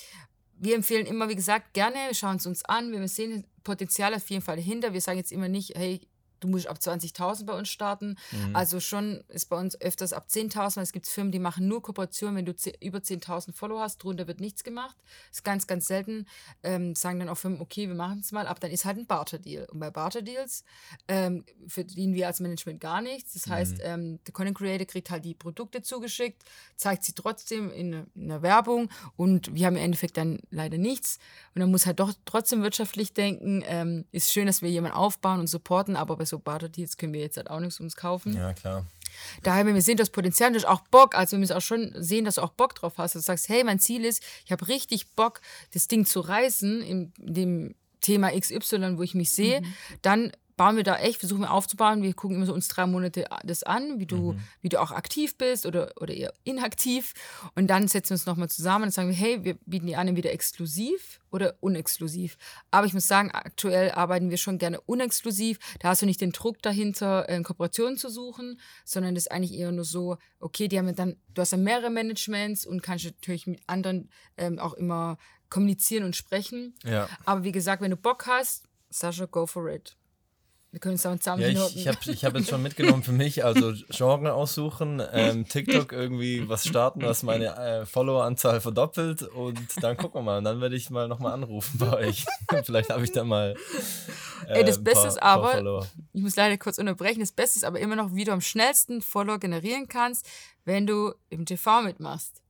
[0.56, 2.92] wir empfehlen immer, wie gesagt, gerne, schauen es uns an.
[2.92, 4.92] Wir sehen Potenzial auf jeden Fall dahinter.
[4.92, 6.00] Wir sagen jetzt immer nicht, hey,
[6.42, 8.16] du musst ab 20.000 bei uns starten.
[8.52, 10.76] Also schon ist bei uns öfters ab 10.000.
[10.76, 13.98] weil Es gibt Firmen, die machen nur Kooperationen, wenn du über 10.000 Follower hast.
[14.02, 14.96] Drunter wird nichts gemacht.
[15.30, 16.26] ist ganz, ganz selten.
[16.62, 18.46] Ähm, sagen dann auch Firmen, okay, wir machen es mal.
[18.46, 19.66] Aber dann ist halt ein Barter-Deal.
[19.70, 20.64] Und bei Barter-Deals
[21.08, 23.34] ähm, verdienen wir als Management gar nichts.
[23.34, 26.42] Das heißt, ähm, der Content Creator kriegt halt die Produkte zugeschickt,
[26.76, 31.18] zeigt sie trotzdem in, in der Werbung und wir haben im Endeffekt dann leider nichts.
[31.54, 33.62] Und dann muss halt doch trotzdem wirtschaftlich denken.
[33.66, 37.20] Ähm, ist schön, dass wir jemanden aufbauen und supporten, aber bei so Barter-Deals können wir
[37.20, 38.34] jetzt halt auch nichts uns kaufen.
[38.34, 38.86] Ja, klar.
[39.42, 41.92] Daher, wenn wir sehen, das Potenzial, du hast auch Bock, also wir müssen auch schon
[41.94, 44.52] sehen, dass du auch Bock drauf hast, dass du sagst, hey, mein Ziel ist, ich
[44.52, 45.42] habe richtig Bock,
[45.74, 49.62] das Ding zu reißen, in dem Thema XY, wo ich mich sehe,
[50.00, 52.04] dann bauen wir da echt, versuchen wir aufzubauen.
[52.04, 55.36] Wir gucken immer so uns drei Monate das an, wie du, wie du auch aktiv
[55.36, 57.14] bist oder, oder eher inaktiv.
[57.56, 60.06] Und dann setzen wir uns nochmal zusammen und sagen wir, hey, wir bieten die an
[60.06, 62.36] entweder exklusiv oder unexklusiv.
[62.70, 65.58] Aber ich muss sagen, aktuell arbeiten wir schon gerne unexklusiv.
[65.80, 69.54] Da hast du nicht den Druck dahinter, äh, Kooperationen zu suchen, sondern das ist eigentlich
[69.54, 73.48] eher nur so, okay, die haben dann, du hast ja mehrere Managements und kannst natürlich
[73.48, 75.18] mit anderen ähm, auch immer
[75.50, 76.76] kommunizieren und sprechen.
[76.84, 77.08] Ja.
[77.24, 79.96] Aber wie gesagt, wenn du Bock hast, Sascha, go for it.
[80.72, 83.12] Wir können uns dann zusammen Ja, ich, ich habe ich hab jetzt schon mitgenommen für
[83.12, 89.60] mich, also Genre aussuchen, ähm, TikTok irgendwie was starten, was meine äh, Followeranzahl verdoppelt und
[89.82, 90.38] dann gucken wir mal.
[90.38, 92.24] Und dann werde ich mal nochmal anrufen bei euch.
[92.64, 93.54] Vielleicht habe ich da mal.
[94.48, 95.86] Äh, Ey, das Beste paar- ist aber-.
[96.14, 97.20] Ich muss leider kurz unterbrechen.
[97.20, 100.26] Das Beste ist aber immer noch, wie du am schnellsten Follower generieren kannst,
[100.64, 102.40] wenn du im TV mitmachst.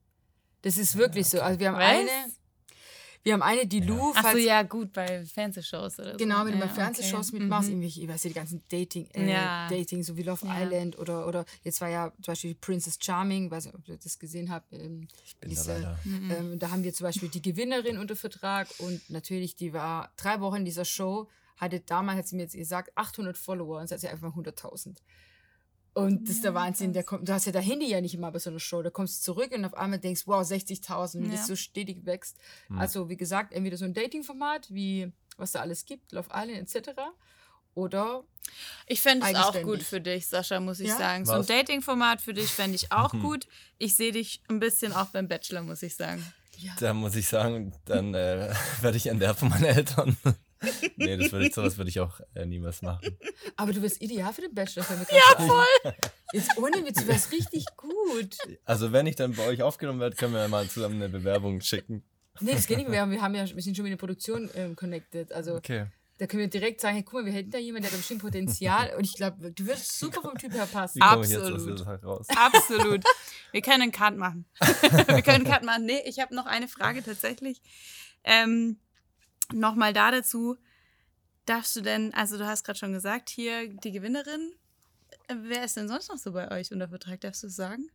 [0.62, 1.40] Das ist wirklich so.
[1.40, 1.82] Also wir haben Was?
[1.82, 2.32] eine,
[3.24, 6.16] wir haben eine, die Lou, Ach so, falls- ja, gut, bei Fernsehshows oder so.
[6.16, 7.38] Genau, wenn du ja, bei Fernsehshows okay.
[7.38, 7.74] mitmachst, Mhm.
[7.74, 9.68] irgendwelche, ich weiß ja, die ganzen Dating, äh, Ja.
[9.68, 10.62] Dating, so wie Love Ja.
[10.62, 14.18] Island oder, oder jetzt war ja zum Beispiel Princess Charming, weiß nicht, ob ihr das
[14.18, 14.72] gesehen habt.
[14.72, 15.08] Ähm, bin
[15.40, 19.54] da diese, leider- ähm, da haben wir zum Beispiel die Gewinnerin unter Vertrag und natürlich,
[19.56, 23.38] die war drei Wochen in dieser Show, hatte damals, hat sie mir jetzt gesagt, 800
[23.38, 24.96] Follower und jetzt hat sie einfach mal 100.000.
[25.94, 26.92] Und das ist der Wahnsinn.
[26.94, 28.81] Der kommt, du hast ja dein Handy ja nicht immer bei so einer Show.
[28.83, 31.33] Da kommst du zurück und auf einmal denkst, wow, 60.000, wie Ja.
[31.33, 32.38] das so stetig wächst.
[32.76, 36.90] Also, wie gesagt, entweder so ein Dating-Format, wie was da alles gibt, Love Island etc.
[37.74, 38.24] Oder
[38.87, 40.96] Ich fände es auch gut für dich, Sascha, muss ich Ja?
[40.98, 41.24] sagen.
[41.24, 41.46] So ein Was?
[41.46, 43.46] Dating-Format für dich fände ich auch gut.
[43.78, 46.24] Ich sehe dich ein bisschen auch beim Bachelor, muss ich sagen.
[46.81, 50.16] Da muss ich sagen, dann äh, werde ich entnervt von meinen Eltern.
[50.96, 53.18] Nee, das würde ich, sowas würde ich auch äh, niemals machen.
[53.57, 54.85] Aber du wärst ideal für den Bachelor.
[55.11, 55.94] Ja, voll.
[56.33, 58.37] Jetzt ohne Witz, du wärst richtig gut.
[58.64, 62.03] Also wenn ich dann bei euch aufgenommen werde, können wir mal zusammen eine Bewerbung schicken.
[62.40, 63.09] Nee, das geht nicht mehr.
[63.11, 65.33] Wir, haben ja, wir sind schon mit der Produktion ähm, connected.
[65.33, 65.87] Also Okay.
[66.18, 68.22] da können wir direkt sagen, hey, guck mal, wir hätten da jemanden, der hat bestimmt
[68.22, 68.94] Potenzial.
[68.96, 71.01] Und ich glaube, du würdest super vom Typ her passen.
[71.01, 72.27] Wie komme ich jetzt aus Absolut.
[72.37, 73.05] Absolut.
[73.53, 74.46] Wir können einen Cut machen.
[74.61, 75.85] Wir können einen Cut machen.
[75.85, 77.61] Nee, ich habe noch eine Frage tatsächlich.
[78.25, 78.79] Ähm,
[79.53, 80.57] Nochmal da dazu.
[81.47, 84.53] Darfst du denn, also du hast gerade schon gesagt, hier die Gewinnerin.
[85.29, 87.21] Äh, Wer ist denn sonst noch so bei euch unter Vertrag?
[87.21, 87.91] Darfst du es sagen?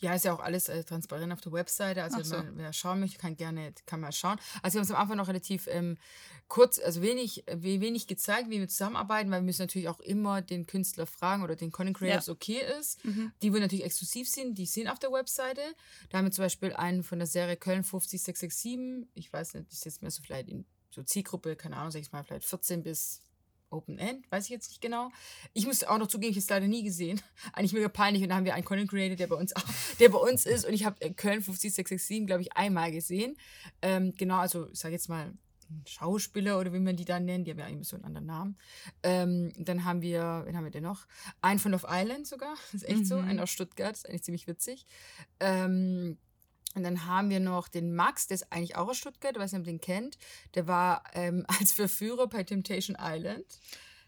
[0.00, 2.02] Ja, ist ja auch alles äh, transparent auf der Webseite.
[2.02, 2.36] Also so.
[2.36, 4.38] wenn, wer schauen möchte, kann gerne kann mal schauen.
[4.62, 5.96] Also wir haben es am Anfang noch relativ ähm,
[6.48, 10.42] kurz, also wenig, we- wenig gezeigt, wie wir zusammenarbeiten, weil wir müssen natürlich auch immer
[10.42, 12.16] den Künstler fragen oder den Content Creator, Ja.
[12.16, 13.02] ob es okay ist.
[13.04, 13.32] Mhm.
[13.40, 15.62] Die, wo natürlich exklusiv sind, die sind auf der Webseite.
[16.10, 19.08] Da haben wir zum Beispiel einen von der Serie Köln 50667.
[19.14, 22.12] Ich weiß nicht, ist jetzt mehr so vielleicht in so Zielgruppe, keine Ahnung, sag ich
[22.12, 23.22] mal, vielleicht 14 bis
[23.70, 25.10] Open End, weiß ich jetzt nicht genau.
[25.52, 27.20] Ich muss auch noch zugeben, ich habe es leider nie gesehen.
[27.52, 28.22] Eigentlich mega peinlich.
[28.22, 29.64] Und da haben wir einen Content Creator, der bei uns auch,
[30.00, 30.64] der bei uns ist.
[30.64, 33.36] Und ich habe äh, Köln 50667, glaube ich, einmal gesehen.
[33.80, 35.32] Ähm, genau, also ich sage jetzt mal
[35.70, 37.46] ein Schauspieler oder wie man die dann nennt.
[37.46, 38.58] Die haben ja eigentlich so einen anderen Namen.
[39.04, 41.06] Ähm, dann haben wir, wen haben wir denn noch?
[41.40, 42.54] Einen von Love Island sogar.
[42.72, 43.18] Das ist echt so.
[43.18, 43.28] Mhm.
[43.28, 43.92] Einen aus Stuttgart.
[43.92, 44.86] Das ist eigentlich ziemlich witzig.
[45.38, 46.18] Ähm,
[46.74, 49.60] und dann haben wir noch den Max, der ist eigentlich auch aus Stuttgart, weiß nicht,
[49.60, 50.18] ob ihr den kennt.
[50.54, 53.44] Der war ähm, als Verführer bei Temptation Island.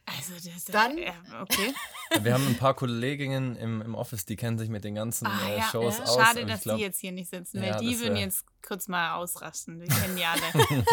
[0.04, 1.72] Also das Dann- Ja, okay.
[2.20, 5.48] Wir haben ein paar Kolleginnen im, im Office, die kennen sich mit den ganzen Ah,
[5.48, 6.04] äh, ja, Shows ja.
[6.04, 6.14] aus.
[6.16, 8.88] Schade, dass glaub, die jetzt hier nicht sitzen, Ja, weil die das würden jetzt kurz
[8.88, 9.80] mal ausrasten.
[9.80, 10.42] Die kennen die alle.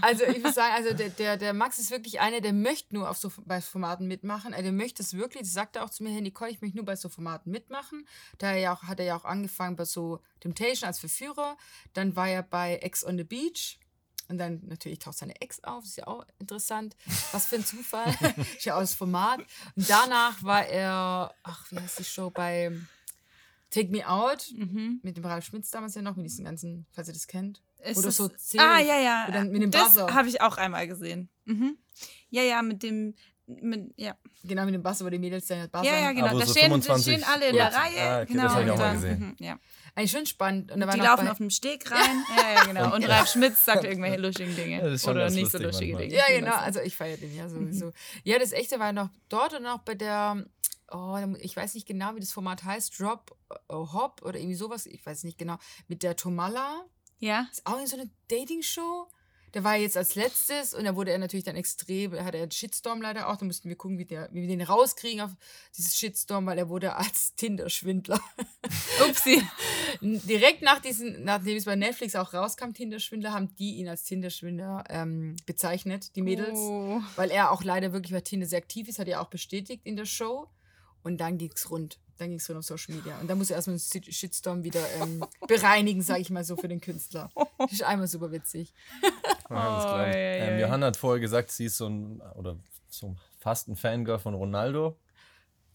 [0.00, 3.10] Also ich muss sagen, also der, der, der Max ist wirklich einer, der möchte nur
[3.10, 4.52] auf so bei Formaten mitmachen.
[4.52, 6.76] Also der möchte es wirklich, das sagt er auch zu mir, hey Nicole, ich möchte
[6.76, 8.06] nur bei so Formaten mitmachen.
[8.38, 11.56] Da ja auch, hat er ja auch angefangen bei so Temptation als Verführer.
[11.94, 13.78] Dann war er bei Ex on the Beach.
[14.28, 16.96] Und dann natürlich taucht seine Ex auf, ist ja auch interessant.
[17.32, 18.14] Was für ein Zufall.
[18.56, 19.40] ist ja auch das Format.
[19.76, 22.72] Und danach war er, ach, wie heißt die Show, bei
[23.70, 24.52] Take Me Out.
[24.54, 25.00] mhm.
[25.02, 27.62] Mit dem Ralf Schmitz damals ja noch, mit diesen ganzen, falls ihr das kennt.
[27.82, 29.26] Ist Oder so zehn- Ah, ja, ja.
[29.28, 31.28] oder mit dem das habe ich auch einmal gesehen.
[31.44, 31.76] Mhm.
[32.30, 33.14] Ja, ja, mit dem.
[33.46, 34.16] Mit, ja.
[34.44, 36.32] Genau, mit dem Bass, wo die Mädels dann Bass ja, ja, genau.
[36.32, 37.70] wo da, so stehen, da 25 stehen alle in Ja.
[37.70, 38.00] der Reihe.
[38.00, 39.18] Ah, okay, genau, das hab ich auch mal gesehen.
[39.20, 39.58] mhm, ja.
[39.94, 40.72] Eigentlich schon spannend.
[40.72, 42.24] Und Die laufen auf dem Steg rein.
[42.36, 42.94] Ja, ja, genau.
[42.94, 44.76] Und Ralf Schmitz sagt irgendwelche lustigen Dinge.
[44.76, 46.08] Ja, das ist schon Oder nicht so lustige manchmal.
[46.08, 46.14] Dinge.
[46.14, 46.56] Ja, wie genau.
[46.56, 47.92] Also ich feiere den ja sowieso.
[48.24, 50.46] Ja, das echte war noch dort und auch bei der,
[50.90, 53.36] oh, ich weiß nicht genau, wie das Format heißt, Drop
[53.68, 54.86] oh, Hop oder irgendwie sowas.
[54.86, 55.58] Ich weiß nicht genau.
[55.88, 56.84] Mit der Tomala.
[57.18, 57.46] Ja.
[57.52, 59.08] Ist auch in so eine Dating-Show.
[59.54, 62.50] Der war jetzt als letztes und da wurde er natürlich dann extrem, hat er einen
[62.50, 63.36] Shitstorm leider auch.
[63.36, 65.30] Da mussten wir gucken, wie, der, wie wir den rauskriegen auf
[65.76, 68.20] dieses Shitstorm, weil er wurde als Tinder-Schwindler
[69.08, 69.42] Upsi.
[70.00, 74.84] Direkt nach diesen, nachdem es bei Netflix auch rauskam, Tinder-Schwindler, haben die ihn als Tinder-Schwindler
[74.88, 76.58] ähm, bezeichnet, die Mädels.
[76.58, 77.00] Oh.
[77.16, 79.96] Weil er auch leider wirklich bei Tinder sehr aktiv ist, hat er auch bestätigt in
[79.96, 80.48] der Show.
[81.02, 81.98] Und dann ging's rund.
[82.18, 83.18] Dann ging's rund auf Social Media.
[83.18, 86.56] Und dann muss er erstmal den Shit- Shitstorm wieder ähm, bereinigen, sage ich mal so,
[86.56, 87.30] für den Künstler.
[87.58, 88.72] Das ist einmal super witzig.
[89.02, 89.50] Ja, ich.
[89.50, 90.12] Oh, ja, ja,
[90.46, 90.66] ähm, ja.
[90.66, 94.98] Johanna hat vorher gesagt, sie ist so ein, oder so fast ein Fangirl von Ronaldo.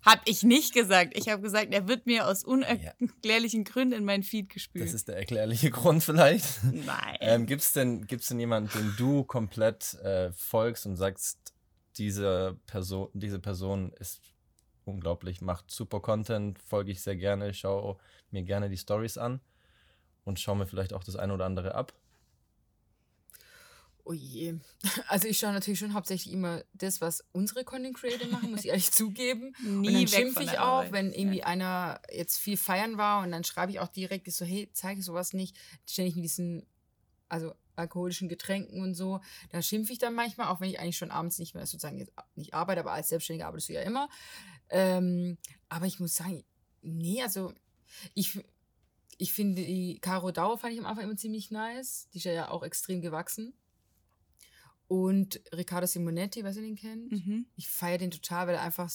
[0.04, 1.17] Hab ich nicht gesagt.
[1.17, 4.86] Ich habe gesagt, er wird mir aus unerklärlichen Gründen in mein Feed gespült.
[4.86, 6.63] Das ist der erklärliche Grund vielleicht.
[6.63, 7.17] Nein.
[7.19, 11.54] Ähm, Gibt es denn, gibt's denn jemanden, den du komplett äh, folgst und sagst,
[11.97, 14.21] diese Person, diese Person ist
[14.88, 17.97] unglaublich, macht super Content, folge ich sehr gerne, schaue
[18.32, 19.39] mir gerne die Stories an
[20.26, 21.93] und schaue mir vielleicht auch das eine oder andere ab.
[24.10, 24.56] Oh je.
[25.10, 28.67] Also ich schaue natürlich schon hauptsächlich immer das, was unsere Content Creator machen, muss ich
[28.69, 29.54] ehrlich zugeben.
[29.62, 30.91] Nie und dann schimpfe ich auch, Arbeit.
[30.93, 31.47] wenn irgendwie Ja.
[31.47, 35.34] einer jetzt viel feiern war und dann schreibe ich auch direkt so, hey, zeige sowas
[35.34, 35.58] nicht.
[35.86, 36.65] Ständig mit diesen,
[37.30, 39.20] also alkoholischen Getränken und so.
[39.52, 42.12] Da schimpfe ich dann manchmal, auch wenn ich eigentlich schon abends nicht mehr sozusagen jetzt
[42.36, 44.10] nicht arbeite, aber als Selbstständiger arbeitest du ja immer.
[44.70, 45.38] Ähm,
[45.70, 46.44] aber ich muss sagen,
[46.82, 47.54] nee, also
[48.13, 48.40] ich,
[49.18, 52.10] ich finde die Caro Dauer fand ich am Anfang immer ziemlich nice.
[52.13, 53.54] Die ist ja auch extrem gewachsen.
[54.88, 57.12] Und Riccardo Simonetti, was ihr den kennt?
[57.12, 57.46] Mhm.
[57.56, 58.90] ich feiere den total, weil er einfach,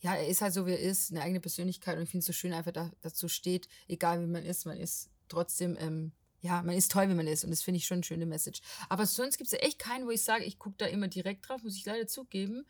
[0.00, 2.26] ja, er ist halt so, wie er ist, eine eigene Persönlichkeit und ich finde es
[2.26, 6.60] so schön, einfach da, dazu steht, egal wie man ist, man ist trotzdem, ähm, ja,
[6.62, 8.60] man ist toll, wie man ist und das finde ich schon eine schöne Message.
[8.88, 11.48] Aber sonst gibt es ja echt keinen, wo ich sage, ich gucke da immer direkt
[11.48, 12.66] drauf, muss ich leider zugeben.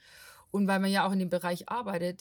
[0.51, 2.21] Und weil man ja auch in dem Bereich arbeitet,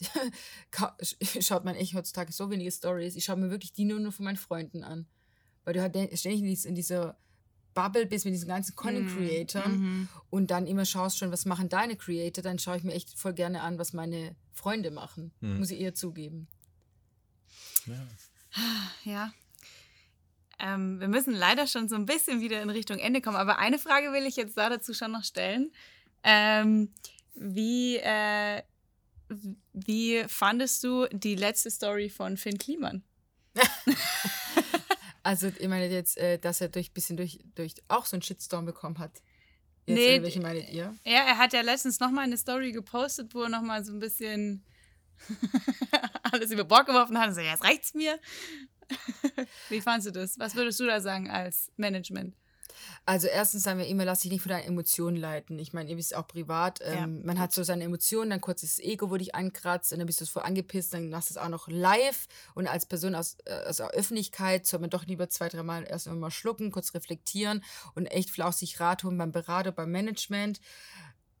[1.40, 3.14] schaut man echt heutzutage so wenige Stories.
[3.16, 5.06] Ich schaue mir wirklich die nur, nur von meinen Freunden an.
[5.64, 7.18] Weil du halt ständig in, dies- in dieser
[7.74, 10.08] Bubble bist mit diesen ganzen Content Creatoren Mhm.
[10.30, 13.34] und dann immer schaust schon, was machen deine Creator, dann schaue ich mir echt voll
[13.34, 15.32] gerne an, was meine Freunde machen.
[15.40, 15.58] Hm.
[15.58, 16.48] Muss ich eher zugeben.
[19.04, 19.32] Ja.
[20.58, 23.78] Ähm, wir müssen leider schon so ein bisschen wieder in Richtung Ende kommen, aber eine
[23.78, 25.72] Frage will ich jetzt da dazu schon noch stellen.
[26.22, 26.92] Ähm,
[27.34, 28.62] wie, äh,
[29.72, 33.02] wie fandest du die letzte Story von Finn Kliman?
[35.24, 38.66] Also, ich meine jetzt, äh, dass er durch bisschen durch, durch auch so einen Shitstorm
[38.66, 39.22] bekommen hat.
[39.86, 40.96] Jetzt, Nee, oder welche meinet ihr?
[41.04, 44.64] Ja, er hat ja letztens nochmal eine Story gepostet, wo er nochmal so ein bisschen
[46.32, 48.18] alles über Bord geworfen hat und so, jetzt reicht's mir.
[49.68, 50.38] Wie fandest du das?
[50.38, 52.34] Was würdest du da sagen als Management?
[53.04, 55.58] Also erstens sagen wir immer, lass dich nicht von deinen Emotionen leiten.
[55.58, 58.60] Ich meine, ihr wisst auch privat, ähm, Ja, man hat so seine Emotionen, dann kurz
[58.62, 61.38] das Ego, wo dich ankratzt und dann bist du voll angepisst, dann machst du es
[61.38, 65.28] auch noch live und als Person aus, äh, aus der Öffentlichkeit soll man doch lieber
[65.28, 69.90] zwei, dreimal erst mal schlucken, kurz reflektieren und echt flauschig Rat holen beim Berater, beim
[69.90, 70.60] Management.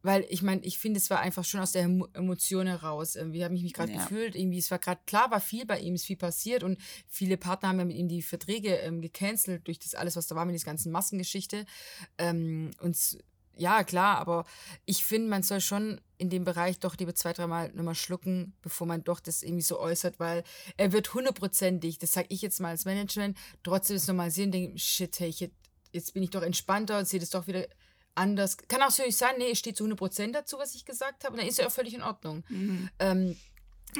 [0.02, 3.16] Weil ich meine, ich finde, es war einfach schon aus der Emo- Emotion heraus.
[3.16, 4.02] Wie habe ich mich gerade Ja.
[4.02, 4.34] gefühlt?
[4.34, 7.68] Irgendwie, es war gerade klar, war viel bei ihm, ist viel passiert und viele Partner
[7.68, 10.54] haben ja mit ihm die Verträge ähm, gecancelt durch das alles, was da war mit
[10.54, 11.64] dieser ganzen Massengeschichte.
[12.18, 12.96] Ähm, und
[13.56, 14.44] ja, klar, aber
[14.86, 18.86] ich finde, man soll schon in dem Bereich doch lieber zwei, dreimal nochmal schlucken, bevor
[18.86, 20.42] man doch das irgendwie so äußert, weil
[20.78, 24.52] er wird hundertprozentig, das sage ich jetzt mal als Management, trotzdem es nochmal sehen und
[24.52, 25.50] denken, shit, hey, ich,
[25.92, 27.66] jetzt bin ich doch entspannter und sehe das doch wieder
[28.14, 28.56] anders.
[28.68, 31.34] Kann auch so nicht sein, nee, es steht zu 100% dazu, was ich gesagt habe,
[31.34, 32.44] und dann ist ja auch völlig in Ordnung.
[32.48, 32.88] Mhm.
[32.98, 33.36] Ähm,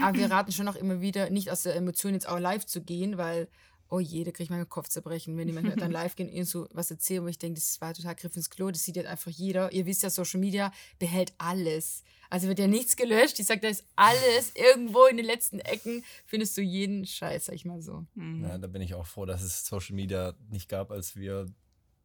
[0.01, 2.83] aber wir raten schon auch immer wieder, nicht aus der Emotion jetzt auch live zu
[2.83, 3.49] gehen, weil,
[3.91, 6.49] oh je, da kriege ich meinen Kopf zerbrechen, wenn jemand dann live gehen und irgend
[6.49, 9.09] so was erzählen, wo ich denke, das war total Griff ins Klo, das sieht jetzt
[9.09, 9.71] einfach jeder.
[9.73, 12.05] Ihr wisst ja, Social Media behält alles.
[12.31, 13.39] Also wird ja nichts gelöscht.
[13.39, 17.55] Ich sage, da ist alles irgendwo in den letzten Ecken, findest du jeden Scheiß, sag
[17.55, 18.07] ich mal so.
[18.15, 18.45] Mhm.
[18.45, 21.53] Ja, da bin ich auch froh, dass es Social Media nicht gab, als wir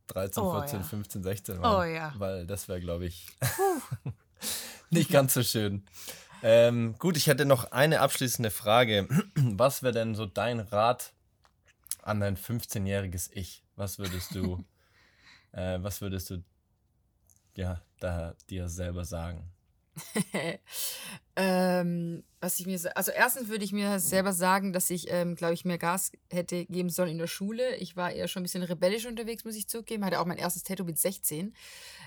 [0.08, 0.86] 13, Oh, 14, ja.
[0.86, 1.76] 15, 16 waren.
[1.76, 2.14] Oh, ja.
[2.18, 3.28] Weil das wäre, glaube ich,
[4.90, 5.86] nicht ganz so schön.
[6.44, 9.08] Ähm, gut, ich hätte noch eine abschließende Frage.
[9.36, 11.14] Was wäre denn so dein Rat
[12.04, 13.64] an dein 15-jähriges Ich?
[13.76, 14.64] Was würdest du,
[15.52, 16.44] äh, was würdest du
[17.56, 19.52] ja, da dir selber sagen?
[21.36, 25.54] ähm, was ich mir, also erstens würde ich mir selber sagen, dass ich, ähm, glaube
[25.54, 27.76] ich, mehr Gas hätte geben sollen in der Schule.
[27.78, 30.06] Ich war eher schon ein bisschen rebellisch unterwegs, muss ich zugeben.
[30.06, 31.54] Hatte auch mein erstes Tattoo mit 16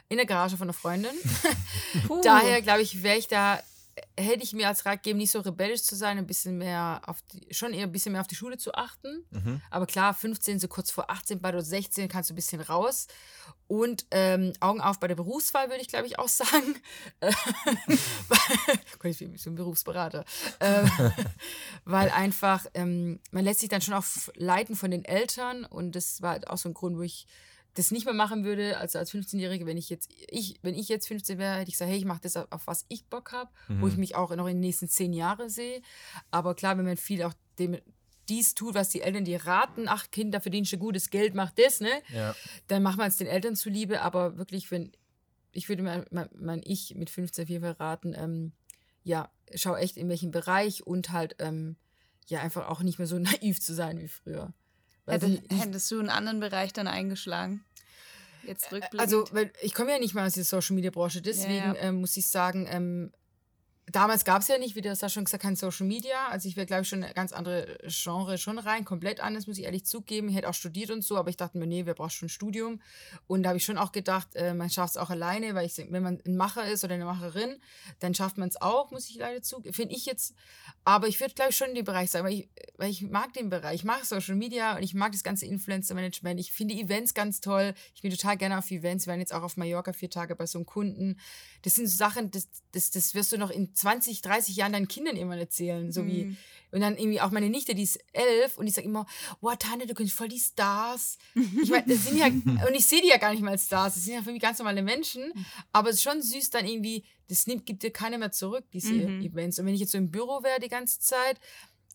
[0.08, 1.14] in der Garage von einer Freundin.
[2.22, 3.60] Daher, glaube ich, wäre ich da,
[4.18, 7.22] hätte ich mir als Rat gegeben, nicht so rebellisch zu sein, ein bisschen mehr auf
[7.22, 9.24] die, schon eher ein bisschen mehr auf die Schule zu achten.
[9.30, 9.60] Mhm.
[9.70, 13.06] Aber klar, 15, so kurz vor 18, bei der 16 kannst du ein bisschen raus.
[13.66, 16.76] Und ähm, Augen auf bei der Berufswahl, würde ich glaube ich auch sagen.
[18.98, 20.24] Gott, ich bin so ein Berufsberater.
[20.58, 20.90] Ähm,
[21.84, 25.64] weil einfach, ähm, man lässt sich dann schon auch leiten von den Eltern.
[25.64, 27.26] Und das war auch so ein Grund, wo ich
[27.74, 31.08] das nicht mehr machen würde, also als 15-Jährige, wenn ich jetzt, ich, wenn ich jetzt
[31.08, 33.50] 15 wäre, hätte ich gesagt, hey, ich mache das, auf, auf was ich Bock habe,
[33.68, 35.80] wo ich mich auch noch in den nächsten zehn Jahren sehe.
[36.30, 37.78] Aber klar, wenn man viel auch dem,
[38.28, 41.80] dies tut, was die Eltern dir raten, ach Kinder, verdienst du gutes Geld, mach das,
[41.80, 41.90] ne?
[42.12, 42.34] Ja.
[42.68, 44.92] Dann machen wir es den Eltern zuliebe, aber wirklich, wenn,
[45.52, 48.52] ich würde mein, mein, mein Ich mit 15 auf jeden Fall raten, ähm,
[49.02, 51.76] ja, schau echt in welchem Bereich und halt, ähm,
[52.28, 54.52] ja, einfach auch nicht mehr so naiv zu sein wie früher.
[55.18, 57.64] Nicht- hättest du einen anderen Bereich dann eingeschlagen?
[58.42, 59.00] Jetzt rückblickend.
[59.00, 61.80] Also, weil ich komme ja nicht mal aus der Social Media Branche, deswegen Ja, ja.
[61.80, 63.12] Ähm, muss ich sagen, ähm,
[63.90, 66.28] damals gab es ja nicht, wie der Sascha schon gesagt kein Social Media.
[66.28, 69.58] Also ich wäre, glaube ich, schon eine ganz andere Genre schon rein, komplett anders, muss
[69.58, 70.28] ich ehrlich zugeben.
[70.28, 72.30] Ich hätte auch studiert und so, aber ich dachte mir, nee, wer braucht schon ein
[72.30, 72.80] Studium?
[73.26, 75.76] Und da habe ich schon auch gedacht, äh, man schafft es auch alleine, weil ich
[75.78, 77.60] wenn man ein Macher ist oder eine Macherin,
[78.00, 79.74] dann schafft man es auch, muss ich leider zugeben.
[79.74, 80.34] Finde ich jetzt,
[80.84, 83.32] aber ich würde, glaube ich, schon in dem Bereich sagen, weil ich, weil ich mag
[83.32, 83.76] den Bereich.
[83.76, 86.40] Ich mag Social Media und ich mag das ganze Influencer-Management.
[86.40, 87.74] Ich finde Events ganz toll.
[87.94, 89.06] Ich bin total gerne auf Events.
[89.06, 91.18] Wir waren jetzt auch auf Mallorca vier Tage bei so einem Kunden.
[91.62, 94.88] Das sind so Sachen, das, das, das wirst du noch in 20, 30 Jahren deinen
[94.88, 95.90] Kindern irgendwann erzählen.
[95.92, 96.36] So wie, Mhm.
[96.72, 99.06] und dann irgendwie auch meine Nichte, die ist elf und die sagt immer,
[99.40, 101.18] wow, Tante, du kennst voll die Stars.
[101.34, 102.26] Ich meine, das sind ja,
[102.68, 104.40] und ich sehe die ja gar nicht mal als Stars, das sind ja für mich
[104.42, 105.32] ganz normale Menschen,
[105.72, 108.92] aber es ist schon süß dann irgendwie, das nimmt, gibt dir keiner mehr zurück, diese
[108.94, 109.22] Mhm.
[109.22, 109.58] Events.
[109.58, 111.40] Und wenn ich jetzt so im Büro wäre die ganze Zeit,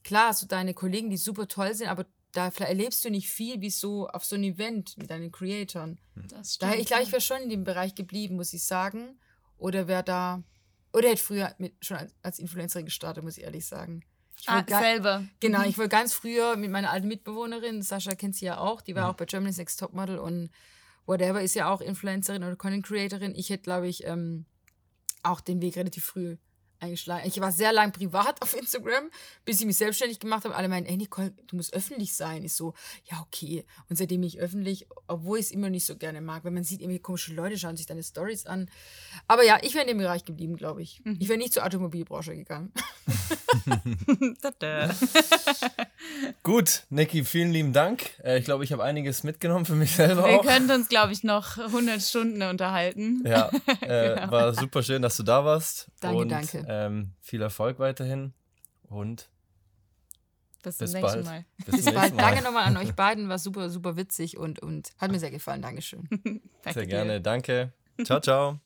[0.04, 3.62] klar, hast du deine Kollegen, die super toll sind, aber da erlebst du nicht viel
[3.62, 5.98] wie so auf so einem Event mit deinen Creatoren.
[6.15, 9.17] das Daher, ich glaube, ich wäre schon in dem Bereich geblieben, muss ich sagen.
[9.58, 10.43] Oder wäre da,
[10.95, 14.01] oder hätte früher mit, schon als, als Influencerin gestartet, muss ich ehrlich sagen.
[14.39, 15.23] Ich Ah, selber.
[15.39, 15.65] Genau, Mhm.
[15.65, 19.03] ich wollte ganz früher mit meiner alten Mitbewohnerin, Sascha kennt sie ja auch, die war
[19.05, 19.10] Mhm.
[19.12, 20.49] auch bei Germany's Next Topmodel und
[21.05, 23.34] whatever, ist ja auch Influencerin oder Content Creatorin.
[23.36, 24.45] Ich hätte, glaube ich, ähm,
[25.23, 26.38] auch den Weg relativ früh
[26.80, 27.28] eingeschlagen.
[27.28, 29.10] Ich war sehr lang privat auf Instagram,
[29.46, 30.56] bis ich mich selbstständig gemacht habe.
[30.56, 32.44] Alle meinen, ey Nicole, du musst öffentlich sein.
[32.44, 32.74] Ich so,
[33.12, 33.66] ja, okay.
[33.90, 36.82] Und seitdem ich öffentlich, obwohl ich es immer nicht so gerne mag, wenn man sieht,
[36.82, 38.70] irgendwie komische Leute schauen sich deine Stories an.
[39.28, 41.02] Aber ja, ich wäre in dem Bereich geblieben, glaube ich.
[41.04, 41.18] Mhm.
[41.20, 42.72] Ich wäre nicht zur Automobilbranche gegangen.
[44.42, 44.94] Tada.
[46.44, 48.12] Gut, Niki, vielen lieben Dank.
[48.24, 50.46] Äh, ich glaube, ich habe einiges mitgenommen für mich selber Wir auch.
[50.46, 53.24] könnten uns, glaube ich, noch 100 Stunden unterhalten.
[53.26, 53.50] Ja,
[53.82, 54.32] äh, Genau.
[54.32, 55.88] war super schön, dass du da warst.
[56.06, 56.65] Danke, und, danke.
[56.68, 58.34] Ähm, viel Erfolg weiterhin
[58.89, 59.30] und
[60.63, 61.04] Bis, zum bald.
[61.04, 61.46] nächsten Mal.
[61.65, 62.15] Bis, Bis bald.
[62.15, 62.22] Mal.
[62.22, 65.62] Danke nochmal an euch beiden, war super, super witzig und, und hat mir sehr gefallen.
[65.62, 66.08] Dankeschön.
[66.10, 66.88] Danke Sehr dir.
[66.88, 67.74] gerne, danke.
[68.04, 68.60] Ciao, ciao.